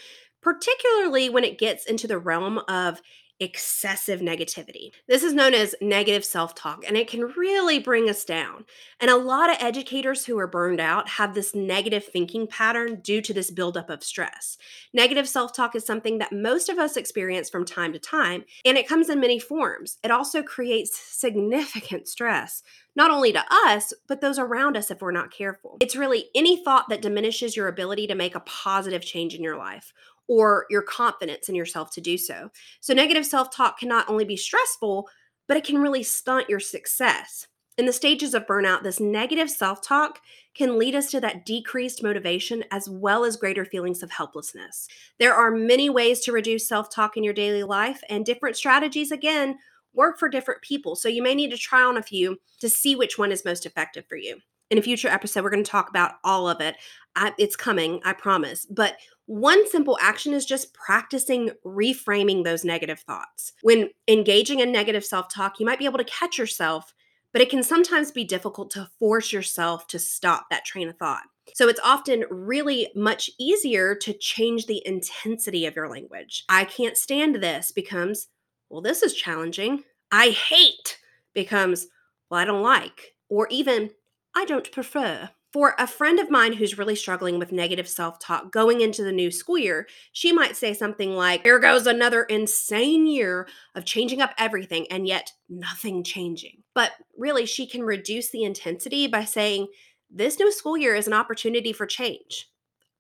particularly 0.42 1.28
when 1.28 1.44
it 1.44 1.58
gets 1.58 1.84
into 1.86 2.06
the 2.06 2.18
realm 2.18 2.58
of 2.68 3.00
excessive 3.40 4.20
negativity. 4.20 4.92
This 5.08 5.22
is 5.22 5.32
known 5.32 5.54
as 5.54 5.74
negative 5.80 6.24
self 6.24 6.54
talk, 6.54 6.84
and 6.86 6.96
it 6.96 7.08
can 7.08 7.32
really 7.36 7.78
bring 7.78 8.08
us 8.08 8.24
down. 8.24 8.66
And 9.00 9.10
a 9.10 9.16
lot 9.16 9.50
of 9.50 9.56
educators 9.60 10.26
who 10.26 10.38
are 10.38 10.46
burned 10.46 10.80
out 10.80 11.08
have 11.08 11.34
this 11.34 11.54
negative 11.54 12.04
thinking 12.04 12.46
pattern 12.46 13.00
due 13.00 13.22
to 13.22 13.32
this 13.32 13.50
buildup 13.50 13.88
of 13.88 14.04
stress. 14.04 14.58
Negative 14.92 15.28
self 15.28 15.52
talk 15.52 15.74
is 15.74 15.86
something 15.86 16.18
that 16.18 16.32
most 16.32 16.68
of 16.68 16.78
us 16.78 16.96
experience 16.96 17.48
from 17.48 17.64
time 17.64 17.92
to 17.94 17.98
time, 17.98 18.44
and 18.64 18.76
it 18.76 18.86
comes 18.86 19.08
in 19.08 19.20
many 19.20 19.38
forms. 19.38 19.98
It 20.04 20.10
also 20.10 20.42
creates 20.42 20.98
significant 20.98 22.08
stress. 22.08 22.62
Not 22.96 23.10
only 23.10 23.32
to 23.32 23.44
us, 23.50 23.92
but 24.08 24.20
those 24.20 24.38
around 24.38 24.76
us 24.76 24.90
if 24.90 25.00
we're 25.00 25.12
not 25.12 25.30
careful. 25.30 25.76
It's 25.80 25.94
really 25.94 26.26
any 26.34 26.62
thought 26.62 26.88
that 26.88 27.02
diminishes 27.02 27.56
your 27.56 27.68
ability 27.68 28.08
to 28.08 28.16
make 28.16 28.34
a 28.34 28.40
positive 28.40 29.02
change 29.02 29.34
in 29.34 29.42
your 29.44 29.56
life 29.56 29.92
or 30.30 30.64
your 30.70 30.80
confidence 30.80 31.48
in 31.48 31.56
yourself 31.56 31.90
to 31.90 32.00
do 32.00 32.16
so. 32.16 32.48
So, 32.78 32.94
negative 32.94 33.26
self 33.26 33.54
talk 33.54 33.80
can 33.80 33.88
not 33.88 34.08
only 34.08 34.24
be 34.24 34.36
stressful, 34.36 35.08
but 35.48 35.56
it 35.56 35.64
can 35.64 35.82
really 35.82 36.04
stunt 36.04 36.48
your 36.48 36.60
success. 36.60 37.48
In 37.76 37.84
the 37.84 37.92
stages 37.92 38.32
of 38.32 38.46
burnout, 38.46 38.84
this 38.84 39.00
negative 39.00 39.50
self 39.50 39.82
talk 39.82 40.20
can 40.54 40.78
lead 40.78 40.94
us 40.94 41.10
to 41.10 41.20
that 41.20 41.44
decreased 41.44 42.04
motivation 42.04 42.62
as 42.70 42.88
well 42.88 43.24
as 43.24 43.36
greater 43.36 43.64
feelings 43.64 44.04
of 44.04 44.12
helplessness. 44.12 44.86
There 45.18 45.34
are 45.34 45.50
many 45.50 45.90
ways 45.90 46.20
to 46.20 46.32
reduce 46.32 46.68
self 46.68 46.94
talk 46.94 47.16
in 47.16 47.24
your 47.24 47.34
daily 47.34 47.64
life, 47.64 48.00
and 48.08 48.24
different 48.24 48.56
strategies, 48.56 49.10
again, 49.10 49.58
work 49.94 50.16
for 50.16 50.28
different 50.28 50.62
people. 50.62 50.94
So 50.94 51.08
you 51.08 51.24
may 51.24 51.34
need 51.34 51.50
to 51.50 51.58
try 51.58 51.82
on 51.82 51.96
a 51.96 52.02
few 52.02 52.38
to 52.60 52.68
see 52.68 52.94
which 52.94 53.18
one 53.18 53.32
is 53.32 53.44
most 53.44 53.66
effective 53.66 54.04
for 54.08 54.16
you. 54.16 54.38
In 54.70 54.78
a 54.78 54.82
future 54.82 55.08
episode, 55.08 55.42
we're 55.42 55.50
going 55.50 55.64
to 55.64 55.70
talk 55.70 55.90
about 55.90 56.12
all 56.22 56.48
of 56.48 56.60
it. 56.60 56.76
I, 57.16 57.32
it's 57.36 57.56
coming, 57.56 58.00
I 58.04 58.12
promise. 58.12 58.66
But 58.66 58.98
one 59.30 59.70
simple 59.70 59.96
action 60.00 60.34
is 60.34 60.44
just 60.44 60.74
practicing 60.74 61.52
reframing 61.64 62.42
those 62.42 62.64
negative 62.64 62.98
thoughts. 62.98 63.52
When 63.62 63.90
engaging 64.08 64.58
in 64.58 64.72
negative 64.72 65.04
self 65.04 65.32
talk, 65.32 65.60
you 65.60 65.66
might 65.66 65.78
be 65.78 65.84
able 65.84 65.98
to 65.98 66.04
catch 66.04 66.36
yourself, 66.36 66.92
but 67.32 67.40
it 67.40 67.48
can 67.48 67.62
sometimes 67.62 68.10
be 68.10 68.24
difficult 68.24 68.72
to 68.72 68.90
force 68.98 69.32
yourself 69.32 69.86
to 69.86 70.00
stop 70.00 70.46
that 70.50 70.64
train 70.64 70.88
of 70.88 70.96
thought. 70.96 71.22
So 71.54 71.68
it's 71.68 71.78
often 71.84 72.24
really 72.28 72.90
much 72.96 73.30
easier 73.38 73.94
to 73.94 74.12
change 74.12 74.66
the 74.66 74.82
intensity 74.84 75.64
of 75.64 75.76
your 75.76 75.88
language. 75.88 76.44
I 76.48 76.64
can't 76.64 76.96
stand 76.96 77.36
this 77.36 77.70
becomes, 77.70 78.26
well, 78.68 78.82
this 78.82 79.00
is 79.00 79.14
challenging. 79.14 79.84
I 80.10 80.30
hate 80.30 80.98
becomes, 81.34 81.86
well, 82.30 82.40
I 82.40 82.44
don't 82.44 82.62
like. 82.62 83.14
Or 83.28 83.46
even, 83.48 83.90
I 84.34 84.44
don't 84.44 84.72
prefer. 84.72 85.30
For 85.52 85.74
a 85.78 85.86
friend 85.88 86.20
of 86.20 86.30
mine 86.30 86.52
who's 86.52 86.78
really 86.78 86.94
struggling 86.94 87.38
with 87.38 87.50
negative 87.50 87.88
self 87.88 88.20
talk 88.20 88.52
going 88.52 88.80
into 88.80 89.02
the 89.02 89.10
new 89.10 89.32
school 89.32 89.58
year, 89.58 89.88
she 90.12 90.32
might 90.32 90.56
say 90.56 90.74
something 90.74 91.16
like, 91.16 91.42
Here 91.42 91.58
goes 91.58 91.86
another 91.86 92.22
insane 92.22 93.06
year 93.06 93.48
of 93.74 93.84
changing 93.84 94.20
up 94.20 94.32
everything 94.38 94.86
and 94.90 95.08
yet 95.08 95.32
nothing 95.48 96.04
changing. 96.04 96.62
But 96.74 96.92
really, 97.18 97.46
she 97.46 97.66
can 97.66 97.82
reduce 97.82 98.30
the 98.30 98.44
intensity 98.44 99.08
by 99.08 99.24
saying, 99.24 99.68
This 100.08 100.38
new 100.38 100.52
school 100.52 100.76
year 100.76 100.94
is 100.94 101.08
an 101.08 101.14
opportunity 101.14 101.72
for 101.72 101.86
change. 101.86 102.49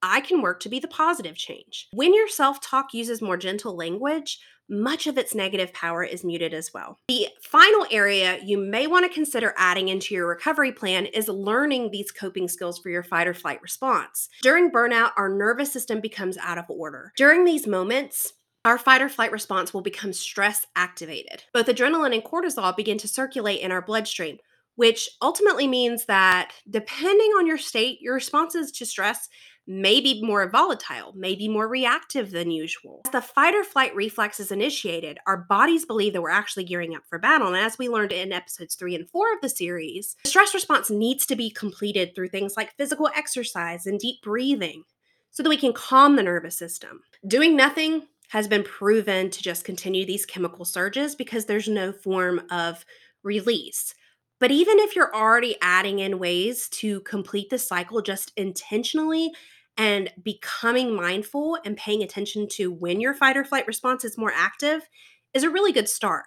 I 0.02 0.20
can 0.20 0.42
work 0.42 0.60
to 0.60 0.68
be 0.68 0.80
the 0.80 0.88
positive 0.88 1.36
change. 1.36 1.88
When 1.92 2.14
your 2.14 2.28
self 2.28 2.60
talk 2.60 2.94
uses 2.94 3.20
more 3.20 3.36
gentle 3.36 3.76
language, 3.76 4.38
much 4.70 5.06
of 5.08 5.18
its 5.18 5.34
negative 5.34 5.72
power 5.74 6.04
is 6.04 6.24
muted 6.24 6.54
as 6.54 6.72
well. 6.72 6.96
The 7.08 7.26
final 7.42 7.86
area 7.90 8.38
you 8.42 8.56
may 8.56 8.86
want 8.86 9.04
to 9.04 9.12
consider 9.12 9.52
adding 9.56 9.88
into 9.88 10.14
your 10.14 10.28
recovery 10.28 10.70
plan 10.72 11.06
is 11.06 11.28
learning 11.28 11.90
these 11.90 12.12
coping 12.12 12.46
skills 12.46 12.78
for 12.78 12.88
your 12.88 13.02
fight 13.02 13.26
or 13.26 13.34
flight 13.34 13.60
response. 13.62 14.28
During 14.42 14.70
burnout, 14.70 15.10
our 15.16 15.28
nervous 15.28 15.72
system 15.72 16.00
becomes 16.00 16.38
out 16.38 16.58
of 16.58 16.66
order. 16.68 17.12
During 17.16 17.44
these 17.44 17.66
moments, 17.66 18.32
our 18.64 18.78
fight 18.78 19.02
or 19.02 19.08
flight 19.08 19.32
response 19.32 19.74
will 19.74 19.80
become 19.80 20.12
stress 20.12 20.66
activated. 20.76 21.44
Both 21.52 21.66
adrenaline 21.66 22.14
and 22.14 22.22
cortisol 22.22 22.76
begin 22.76 22.98
to 22.98 23.08
circulate 23.08 23.60
in 23.60 23.72
our 23.72 23.82
bloodstream, 23.82 24.38
which 24.76 25.08
ultimately 25.20 25.66
means 25.66 26.04
that 26.06 26.52
depending 26.68 27.30
on 27.38 27.46
your 27.46 27.58
state, 27.58 28.00
your 28.00 28.14
responses 28.14 28.70
to 28.72 28.86
stress 28.86 29.28
may 29.66 30.00
be 30.00 30.22
more 30.22 30.48
volatile, 30.48 31.12
may 31.14 31.34
be 31.34 31.48
more 31.48 31.68
reactive 31.68 32.30
than 32.30 32.50
usual. 32.50 33.02
As 33.06 33.12
the 33.12 33.20
fight 33.20 33.54
or 33.54 33.62
flight 33.62 33.94
reflex 33.94 34.40
is 34.40 34.50
initiated, 34.50 35.18
our 35.26 35.36
bodies 35.36 35.84
believe 35.84 36.12
that 36.12 36.22
we're 36.22 36.30
actually 36.30 36.64
gearing 36.64 36.94
up 36.94 37.02
for 37.08 37.18
battle. 37.18 37.48
And 37.48 37.56
as 37.56 37.78
we 37.78 37.88
learned 37.88 38.12
in 38.12 38.32
episodes 38.32 38.74
three 38.74 38.94
and 38.94 39.08
four 39.08 39.32
of 39.32 39.40
the 39.40 39.48
series, 39.48 40.16
the 40.24 40.30
stress 40.30 40.54
response 40.54 40.90
needs 40.90 41.26
to 41.26 41.36
be 41.36 41.50
completed 41.50 42.14
through 42.14 42.28
things 42.28 42.54
like 42.56 42.76
physical 42.76 43.08
exercise 43.14 43.86
and 43.86 44.00
deep 44.00 44.22
breathing 44.22 44.84
so 45.30 45.42
that 45.42 45.48
we 45.50 45.56
can 45.56 45.72
calm 45.72 46.16
the 46.16 46.22
nervous 46.22 46.58
system. 46.58 47.02
Doing 47.26 47.56
nothing 47.56 48.08
has 48.30 48.48
been 48.48 48.62
proven 48.62 49.30
to 49.30 49.42
just 49.42 49.64
continue 49.64 50.06
these 50.06 50.26
chemical 50.26 50.64
surges 50.64 51.14
because 51.14 51.44
there's 51.44 51.68
no 51.68 51.92
form 51.92 52.42
of 52.50 52.84
release. 53.22 53.94
But 54.40 54.50
even 54.50 54.78
if 54.78 54.96
you're 54.96 55.14
already 55.14 55.56
adding 55.62 56.00
in 56.00 56.18
ways 56.18 56.68
to 56.70 57.00
complete 57.02 57.50
the 57.50 57.58
cycle 57.58 58.02
just 58.02 58.32
intentionally 58.36 59.30
and 59.76 60.10
becoming 60.22 60.94
mindful 60.94 61.58
and 61.64 61.76
paying 61.76 62.02
attention 62.02 62.48
to 62.52 62.72
when 62.72 63.00
your 63.00 63.14
fight 63.14 63.36
or 63.36 63.44
flight 63.44 63.66
response 63.66 64.04
is 64.04 64.18
more 64.18 64.32
active 64.34 64.88
is 65.34 65.44
a 65.44 65.50
really 65.50 65.72
good 65.72 65.88
start. 65.88 66.24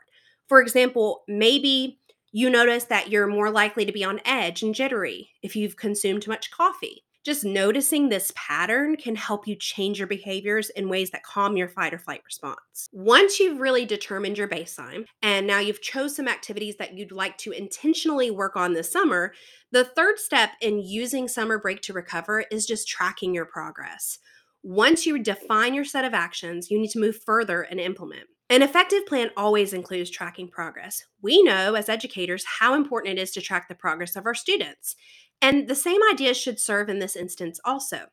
For 0.47 0.61
example, 0.61 1.23
maybe 1.27 1.99
you 2.31 2.49
notice 2.49 2.85
that 2.85 3.09
you're 3.09 3.27
more 3.27 3.51
likely 3.51 3.85
to 3.85 3.91
be 3.91 4.03
on 4.03 4.21
edge 4.25 4.63
and 4.63 4.73
jittery 4.73 5.29
if 5.41 5.55
you've 5.55 5.75
consumed 5.75 6.21
too 6.23 6.31
much 6.31 6.51
coffee. 6.51 7.03
Just 7.23 7.45
noticing 7.45 8.09
this 8.09 8.33
pattern 8.35 8.97
can 8.97 9.15
help 9.15 9.47
you 9.47 9.55
change 9.55 9.97
your 9.97 10.07
behaviors 10.07 10.69
in 10.71 10.89
ways 10.89 11.11
that 11.11 11.23
calm 11.23 11.55
your 11.55 11.69
fight 11.69 11.93
or 11.93 11.97
flight 11.97 12.21
response. 12.25 12.89
Once 12.91 13.39
you've 13.39 13.61
really 13.61 13.85
determined 13.85 14.37
your 14.37 14.49
baseline 14.49 15.05
and 15.21 15.47
now 15.47 15.59
you've 15.59 15.81
chose 15.81 16.17
some 16.17 16.27
activities 16.27 16.75
that 16.77 16.97
you'd 16.97 17.13
like 17.13 17.37
to 17.37 17.51
intentionally 17.51 18.29
work 18.29 18.57
on 18.57 18.73
this 18.73 18.91
summer, 18.91 19.33
the 19.71 19.85
third 19.85 20.19
step 20.19 20.51
in 20.61 20.79
using 20.79 21.29
summer 21.29 21.57
break 21.57 21.81
to 21.83 21.93
recover 21.93 22.41
is 22.51 22.65
just 22.65 22.89
tracking 22.89 23.33
your 23.33 23.45
progress. 23.45 24.19
Once 24.61 25.05
you 25.05 25.17
define 25.17 25.73
your 25.73 25.85
set 25.85 26.03
of 26.03 26.13
actions, 26.13 26.69
you 26.69 26.77
need 26.77 26.91
to 26.91 26.99
move 26.99 27.23
further 27.23 27.61
and 27.61 27.79
implement. 27.79 28.27
An 28.49 28.61
effective 28.61 29.05
plan 29.07 29.31
always 29.35 29.73
includes 29.73 30.09
tracking 30.09 30.47
progress. 30.47 31.05
We 31.21 31.41
know 31.41 31.75
as 31.75 31.89
educators 31.89 32.45
how 32.59 32.75
important 32.75 33.17
it 33.17 33.21
is 33.21 33.31
to 33.31 33.41
track 33.41 33.67
the 33.67 33.75
progress 33.75 34.15
of 34.15 34.25
our 34.25 34.35
students. 34.35 34.95
And 35.41 35.67
the 35.67 35.75
same 35.75 35.99
idea 36.11 36.33
should 36.33 36.59
serve 36.59 36.89
in 36.89 36.99
this 36.99 37.15
instance 37.15 37.59
also. 37.65 38.07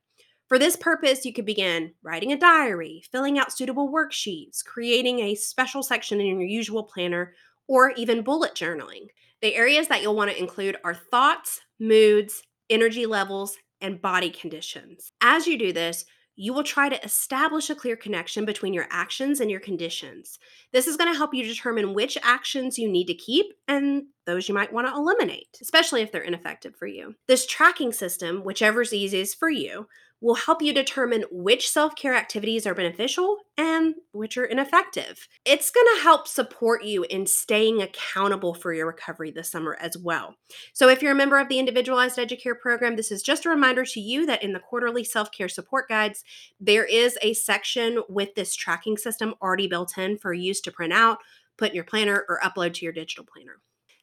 For 0.48 0.58
this 0.58 0.74
purpose, 0.74 1.24
you 1.24 1.32
could 1.32 1.46
begin 1.46 1.94
writing 2.02 2.32
a 2.32 2.36
diary, 2.36 3.04
filling 3.12 3.38
out 3.38 3.52
suitable 3.52 3.92
worksheets, 3.92 4.64
creating 4.64 5.20
a 5.20 5.36
special 5.36 5.82
section 5.82 6.20
in 6.20 6.26
your 6.26 6.42
usual 6.42 6.82
planner, 6.82 7.34
or 7.68 7.92
even 7.92 8.22
bullet 8.22 8.54
journaling. 8.54 9.06
The 9.42 9.54
areas 9.54 9.86
that 9.86 10.02
you'll 10.02 10.16
want 10.16 10.30
to 10.32 10.38
include 10.38 10.76
are 10.82 10.94
thoughts, 10.94 11.60
moods, 11.78 12.42
energy 12.68 13.06
levels, 13.06 13.56
and 13.80 14.02
body 14.02 14.30
conditions. 14.30 15.12
As 15.20 15.46
you 15.46 15.56
do 15.56 15.72
this, 15.72 16.04
you 16.36 16.54
will 16.54 16.64
try 16.64 16.88
to 16.88 17.04
establish 17.04 17.68
a 17.68 17.74
clear 17.74 17.96
connection 17.96 18.44
between 18.44 18.72
your 18.72 18.86
actions 18.90 19.40
and 19.40 19.50
your 19.50 19.60
conditions. 19.60 20.38
This 20.72 20.86
is 20.86 20.96
going 20.96 21.12
to 21.12 21.16
help 21.16 21.34
you 21.34 21.44
determine 21.44 21.94
which 21.94 22.16
actions 22.22 22.78
you 22.78 22.88
need 22.88 23.06
to 23.06 23.14
keep 23.14 23.52
and 23.68 24.04
those 24.26 24.48
you 24.48 24.54
might 24.54 24.72
want 24.72 24.86
to 24.86 24.94
eliminate, 24.94 25.58
especially 25.60 26.02
if 26.02 26.12
they're 26.12 26.22
ineffective 26.22 26.74
for 26.76 26.86
you. 26.86 27.14
This 27.26 27.46
tracking 27.46 27.92
system, 27.92 28.42
whichever's 28.44 28.92
easiest 28.92 29.38
for 29.38 29.50
you, 29.50 29.86
will 30.20 30.34
help 30.34 30.60
you 30.62 30.72
determine 30.72 31.24
which 31.30 31.70
self 31.70 31.94
care 31.96 32.14
activities 32.14 32.66
are 32.66 32.74
beneficial 32.74 33.38
and 33.56 33.94
which 34.12 34.36
are 34.36 34.44
ineffective. 34.44 35.26
It's 35.44 35.70
going 35.70 35.86
to 35.96 36.02
help 36.02 36.28
support 36.28 36.84
you 36.84 37.04
in 37.04 37.26
staying 37.26 37.82
accountable 37.82 38.54
for 38.54 38.72
your 38.72 38.86
recovery 38.86 39.30
this 39.30 39.50
summer 39.50 39.76
as 39.80 39.96
well. 39.96 40.34
So, 40.72 40.88
if 40.88 41.02
you're 41.02 41.12
a 41.12 41.16
member 41.16 41.38
of 41.38 41.48
the 41.48 41.58
Individualized 41.58 42.18
Educare 42.18 42.58
program, 42.58 42.96
this 42.96 43.10
is 43.10 43.22
just 43.22 43.46
a 43.46 43.50
reminder 43.50 43.84
to 43.84 44.00
you 44.00 44.26
that 44.26 44.42
in 44.42 44.52
the 44.52 44.60
quarterly 44.60 45.04
self 45.04 45.30
care 45.32 45.48
support 45.48 45.88
guides, 45.88 46.24
there 46.58 46.84
is 46.84 47.18
a 47.22 47.34
section 47.34 48.02
with 48.08 48.34
this 48.34 48.54
tracking 48.54 48.96
system 48.96 49.34
already 49.42 49.66
built 49.66 49.96
in 49.96 50.18
for 50.18 50.32
use 50.32 50.60
to 50.62 50.72
print 50.72 50.92
out, 50.92 51.18
put 51.56 51.70
in 51.70 51.74
your 51.74 51.84
planner, 51.84 52.24
or 52.28 52.40
upload 52.42 52.74
to 52.74 52.84
your 52.84 52.92
digital 52.92 53.24
planner. 53.24 53.60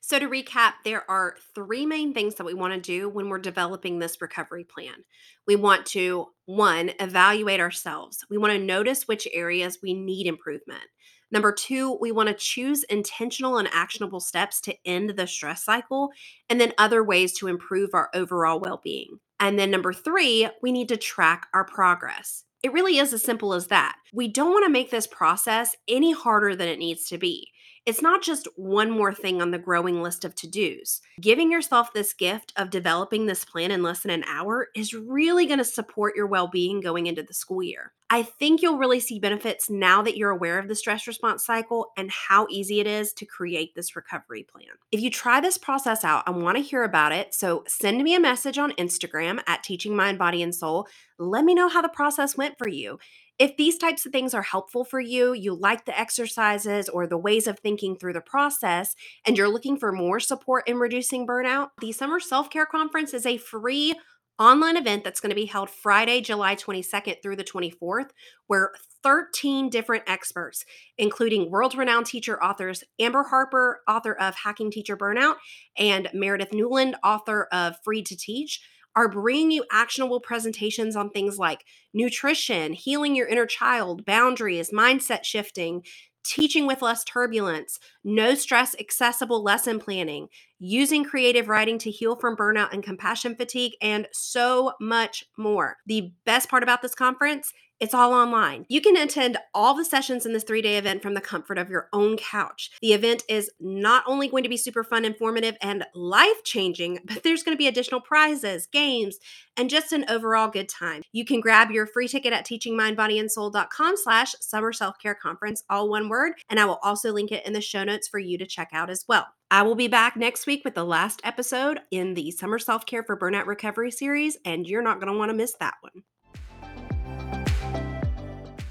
So, 0.07 0.17
to 0.19 0.29
recap, 0.29 0.75
there 0.85 1.03
are 1.11 1.35
three 1.53 1.85
main 1.85 2.13
things 2.13 2.35
that 2.35 2.45
we 2.45 2.53
want 2.53 2.73
to 2.73 2.79
do 2.79 3.09
when 3.09 3.27
we're 3.27 3.39
developing 3.39 3.99
this 3.99 4.21
recovery 4.21 4.63
plan. 4.63 5.03
We 5.45 5.57
want 5.57 5.85
to, 5.87 6.27
one, 6.45 6.91
evaluate 7.01 7.59
ourselves. 7.59 8.23
We 8.29 8.37
want 8.37 8.53
to 8.53 8.57
notice 8.57 9.09
which 9.09 9.27
areas 9.33 9.79
we 9.83 9.93
need 9.93 10.25
improvement. 10.25 10.85
Number 11.29 11.51
two, 11.51 11.97
we 11.99 12.13
want 12.13 12.29
to 12.29 12.35
choose 12.35 12.85
intentional 12.85 13.57
and 13.57 13.67
actionable 13.73 14.21
steps 14.21 14.61
to 14.61 14.77
end 14.85 15.09
the 15.09 15.27
stress 15.27 15.65
cycle, 15.65 16.11
and 16.49 16.61
then 16.61 16.71
other 16.77 17.03
ways 17.03 17.33
to 17.39 17.47
improve 17.47 17.89
our 17.91 18.09
overall 18.13 18.61
well 18.61 18.79
being. 18.81 19.19
And 19.41 19.59
then 19.59 19.69
number 19.69 19.91
three, 19.91 20.47
we 20.61 20.71
need 20.71 20.87
to 20.87 20.95
track 20.95 21.47
our 21.53 21.65
progress. 21.65 22.45
It 22.63 22.71
really 22.71 22.97
is 22.97 23.11
as 23.11 23.23
simple 23.23 23.53
as 23.53 23.67
that. 23.67 23.97
We 24.13 24.29
don't 24.29 24.51
want 24.51 24.65
to 24.65 24.71
make 24.71 24.89
this 24.89 25.05
process 25.05 25.75
any 25.85 26.13
harder 26.13 26.55
than 26.55 26.69
it 26.69 26.79
needs 26.79 27.09
to 27.09 27.17
be. 27.17 27.49
It's 27.88 28.01
not 28.01 28.22
just 28.22 28.50
one 28.58 28.91
more 28.91 29.13
thing 29.13 29.41
on 29.41 29.51
the 29.51 29.58
growing 29.58 30.03
list 30.03 30.25
of 30.25 30.36
to 30.36 30.48
dos. 30.48 31.00
Giving 31.22 31.50
yourself 31.50 31.94
this 31.94 32.13
gift 32.13 32.51
of 32.58 32.70
developing 32.70 33.25
this 33.27 33.46
plan 33.46 33.72
in 33.72 33.82
less 33.82 34.01
than 34.01 34.12
an 34.12 34.25
hour 34.27 34.67
is 34.75 34.94
really 34.94 35.46
going 35.46 35.60
to 35.60 35.63
support 35.63 36.13
your 36.13 36.27
well 36.27 36.50
being 36.50 36.82
going 36.82 37.08
into 37.08 37.24
the 37.24 37.34
school 37.34 37.63
year. 37.63 37.94
I 38.10 38.24
think 38.24 38.62
you'll 38.62 38.77
really 38.77 39.00
see 39.00 39.20
benefits 39.20 39.70
now 39.70 40.01
that 40.01 40.17
you're 40.17 40.32
aware 40.32 40.60
of 40.60 40.67
the 40.67 40.75
stress 40.75 41.08
response 41.08 41.46
cycle 41.46 41.94
and 41.96 42.12
how 42.12 42.48
easy 42.50 42.82
it 42.82 42.88
is 42.88 43.13
to 43.13 43.25
create 43.25 43.74
this 43.74 43.96
recovery 43.96 44.44
plan. 44.44 44.67
If 44.91 45.00
you 45.00 45.10
try 45.10 45.39
this 45.39 45.58
process 45.58 46.03
out, 46.03 46.24
I 46.27 46.32
want 46.32 46.58
to 46.58 46.63
hear 46.63 46.84
about 46.84 47.13
it. 47.13 47.34
So 47.34 47.63
send 47.67 48.03
me 48.03 48.15
a 48.15 48.20
message 48.20 48.58
on 48.58 48.72
Instagram 48.74 49.41
at 49.48 49.63
Teaching 49.63 49.96
Mind, 49.96 50.20
Body, 50.20 50.41
and 50.41 50.53
Soul. 50.53 50.88
Let 51.17 51.46
me 51.46 51.53
know 51.53 51.70
how 51.70 51.82
the 51.82 51.89
process 51.89 52.38
went 52.38 52.58
for 52.58 52.67
you. 52.67 53.00
If 53.39 53.56
these 53.56 53.77
types 53.77 54.03
of 54.03 54.12
things 54.12 54.34
are 54.34 54.41
helpful 54.41 54.84
for 54.84 55.00
you, 55.00 55.34
you 55.34 55.53
like 55.53 55.86
the 55.86 55.98
exercises 55.98 56.89
or 56.89 57.06
the 57.06 57.20
ways 57.20 57.46
of 57.46 57.60
thinking 57.60 57.96
through 57.96 58.13
the 58.13 58.22
process, 58.22 58.96
and 59.27 59.38
you're 59.38 59.48
looking 59.48 59.77
for 59.77 59.91
more 59.91 60.20
support 60.20 60.67
in 60.67 60.77
reducing 60.77 61.27
burnout, 61.27 61.70
the 61.79 61.91
Summer 61.91 62.20
Self 62.20 62.50
Care 62.50 62.65
Conference 62.65 63.13
is 63.13 63.27
a 63.27 63.38
free 63.38 63.94
online 64.39 64.75
event 64.75 65.03
that's 65.03 65.20
going 65.20 65.29
to 65.29 65.36
be 65.36 65.46
held 65.46 65.70
Friday, 65.70 66.20
July 66.22 66.56
22nd 66.56 67.22
through 67.22 67.36
the 67.36 67.44
24th, 67.44 68.10
where 68.48 68.72
13 69.03 69.70
different 69.70 70.03
experts, 70.08 70.65
including 70.98 71.51
world 71.51 71.75
renowned 71.75 72.08
teacher 72.08 72.44
authors 72.44 72.84
Amber 73.00 73.24
Harper, 73.24 73.82
author 73.88 74.13
of 74.13 74.36
Hacking 74.36 74.72
Teacher 74.72 74.98
Burnout, 74.98 75.36
and 75.77 76.10
Meredith 76.12 76.53
Newland, 76.53 76.96
author 77.03 77.48
of 77.51 77.75
Free 77.84 78.01
to 78.01 78.17
Teach, 78.17 78.62
are 78.97 79.07
bringing 79.07 79.51
you 79.51 79.63
actionable 79.71 80.19
presentations 80.19 80.95
on 80.95 81.11
things 81.11 81.37
like 81.37 81.63
nutrition, 81.93 82.73
healing 82.73 83.15
your 83.15 83.27
inner 83.27 83.45
child, 83.45 84.03
boundaries, 84.05 84.71
mindset 84.71 85.23
shifting, 85.23 85.83
teaching 86.23 86.65
with 86.65 86.81
less 86.81 87.03
turbulence, 87.03 87.79
no 88.03 88.33
stress, 88.33 88.75
accessible 88.79 89.43
lesson 89.43 89.79
planning, 89.79 90.27
using 90.57 91.03
creative 91.03 91.47
writing 91.47 91.77
to 91.77 91.91
heal 91.91 92.15
from 92.15 92.36
burnout 92.36 92.73
and 92.73 92.81
compassion 92.83 93.36
fatigue, 93.36 93.73
and 93.83 94.07
so 94.12 94.73
much 94.81 95.23
more. 95.38 95.77
The 95.86 96.12
best 96.25 96.49
part 96.49 96.63
about 96.63 96.81
this 96.81 96.95
conference 96.95 97.53
it's 97.79 97.93
all 97.93 98.13
online. 98.13 98.65
You 98.69 98.81
can 98.81 98.97
attend 98.97 99.37
all 99.53 99.75
the 99.75 99.85
sessions 99.85 100.25
in 100.25 100.33
this 100.33 100.43
three 100.43 100.61
day 100.61 100.77
event 100.77 101.01
from 101.01 101.13
the 101.13 101.21
comfort 101.21 101.57
of 101.57 101.69
your 101.69 101.89
own 101.93 102.17
couch. 102.17 102.71
The 102.81 102.93
event 102.93 103.23
is 103.29 103.51
not 103.59 104.03
only 104.07 104.27
going 104.27 104.43
to 104.43 104.49
be 104.49 104.57
super 104.57 104.83
fun, 104.83 105.05
informative, 105.05 105.55
and 105.61 105.85
life 105.93 106.43
changing, 106.43 106.99
but 107.05 107.23
there's 107.23 107.43
going 107.43 107.55
to 107.55 107.59
be 107.59 107.67
additional 107.67 108.01
prizes, 108.01 108.67
games, 108.67 109.17
and 109.55 109.69
just 109.69 109.91
an 109.91 110.05
overall 110.09 110.47
good 110.47 110.69
time. 110.69 111.01
You 111.11 111.25
can 111.25 111.39
grab 111.39 111.71
your 111.71 111.87
free 111.87 112.07
ticket 112.07 112.33
at 112.33 112.45
teachingmindbodyandsoul.com 112.45 113.97
slash 113.97 114.35
summer 114.41 114.73
self-care 114.73 115.15
conference, 115.15 115.63
all 115.69 115.89
one 115.89 116.09
word, 116.09 116.33
and 116.49 116.59
I 116.59 116.65
will 116.65 116.79
also 116.83 117.11
link 117.11 117.31
it 117.31 117.45
in 117.45 117.53
the 117.53 117.61
show 117.61 117.83
notes 117.83 118.07
for 118.07 118.19
you 118.19 118.37
to 118.37 118.45
check 118.45 118.69
out 118.73 118.89
as 118.89 119.05
well. 119.07 119.27
I 119.49 119.63
will 119.63 119.75
be 119.75 119.87
back 119.87 120.17
next 120.17 120.45
week 120.45 120.63
with 120.65 120.75
the 120.75 120.83
last 120.83 121.21
episode 121.23 121.79
in 121.89 122.15
the 122.15 122.31
Summer 122.31 122.59
Self 122.59 122.85
Care 122.85 123.03
for 123.03 123.17
Burnout 123.17 123.45
Recovery 123.45 123.91
series, 123.91 124.37
and 124.43 124.67
you're 124.67 124.81
not 124.81 124.99
going 124.99 125.11
to 125.11 125.17
want 125.17 125.29
to 125.29 125.37
miss 125.37 125.53
that 125.59 125.75
one. 125.81 126.03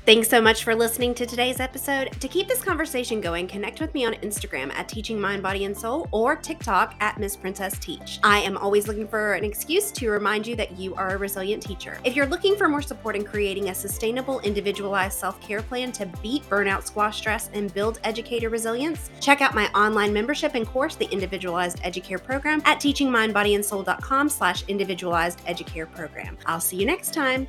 Thanks 0.06 0.28
so 0.28 0.40
much 0.40 0.62
for 0.62 0.72
listening 0.72 1.14
to 1.14 1.26
today's 1.26 1.58
episode. 1.58 2.12
To 2.20 2.28
keep 2.28 2.46
this 2.46 2.62
conversation 2.62 3.20
going, 3.20 3.48
connect 3.48 3.80
with 3.80 3.92
me 3.92 4.06
on 4.06 4.14
Instagram 4.14 4.72
at 4.74 4.88
Teaching 4.88 5.20
Mind, 5.20 5.42
Body, 5.42 5.64
and 5.64 5.76
Soul 5.76 6.06
or 6.12 6.36
TikTok 6.36 6.94
at 7.00 7.18
Miss 7.18 7.34
Princess 7.34 7.76
Teach. 7.80 8.20
I 8.22 8.38
am 8.38 8.56
always 8.56 8.86
looking 8.86 9.08
for 9.08 9.32
an 9.32 9.42
excuse 9.42 9.90
to 9.90 10.08
remind 10.08 10.46
you 10.46 10.54
that 10.54 10.78
you 10.78 10.94
are 10.94 11.16
a 11.16 11.18
resilient 11.18 11.60
teacher. 11.60 11.98
If 12.04 12.14
you're 12.14 12.28
looking 12.28 12.54
for 12.54 12.68
more 12.68 12.82
support 12.82 13.16
in 13.16 13.24
creating 13.24 13.70
a 13.70 13.74
sustainable, 13.74 14.38
individualized 14.42 15.18
self 15.18 15.40
care 15.40 15.62
plan 15.62 15.90
to 15.90 16.06
beat 16.22 16.48
burnout, 16.48 16.84
squash 16.84 17.16
stress, 17.16 17.50
and 17.52 17.74
build 17.74 17.98
educator 18.04 18.48
resilience, 18.48 19.10
check 19.20 19.40
out 19.40 19.56
my 19.56 19.66
online 19.72 20.12
membership 20.12 20.54
and 20.54 20.68
course, 20.68 20.94
the 20.94 21.10
Individualized 21.10 21.82
Educare 21.82 22.22
Program, 22.22 22.62
at 22.64 22.78
teachingmindbodyandsoul.com 22.78 24.28
slash 24.28 24.62
individualized 24.68 25.44
educare 25.46 25.92
program. 25.92 26.38
I'll 26.46 26.60
see 26.60 26.76
you 26.76 26.86
next 26.86 27.12
time. 27.12 27.48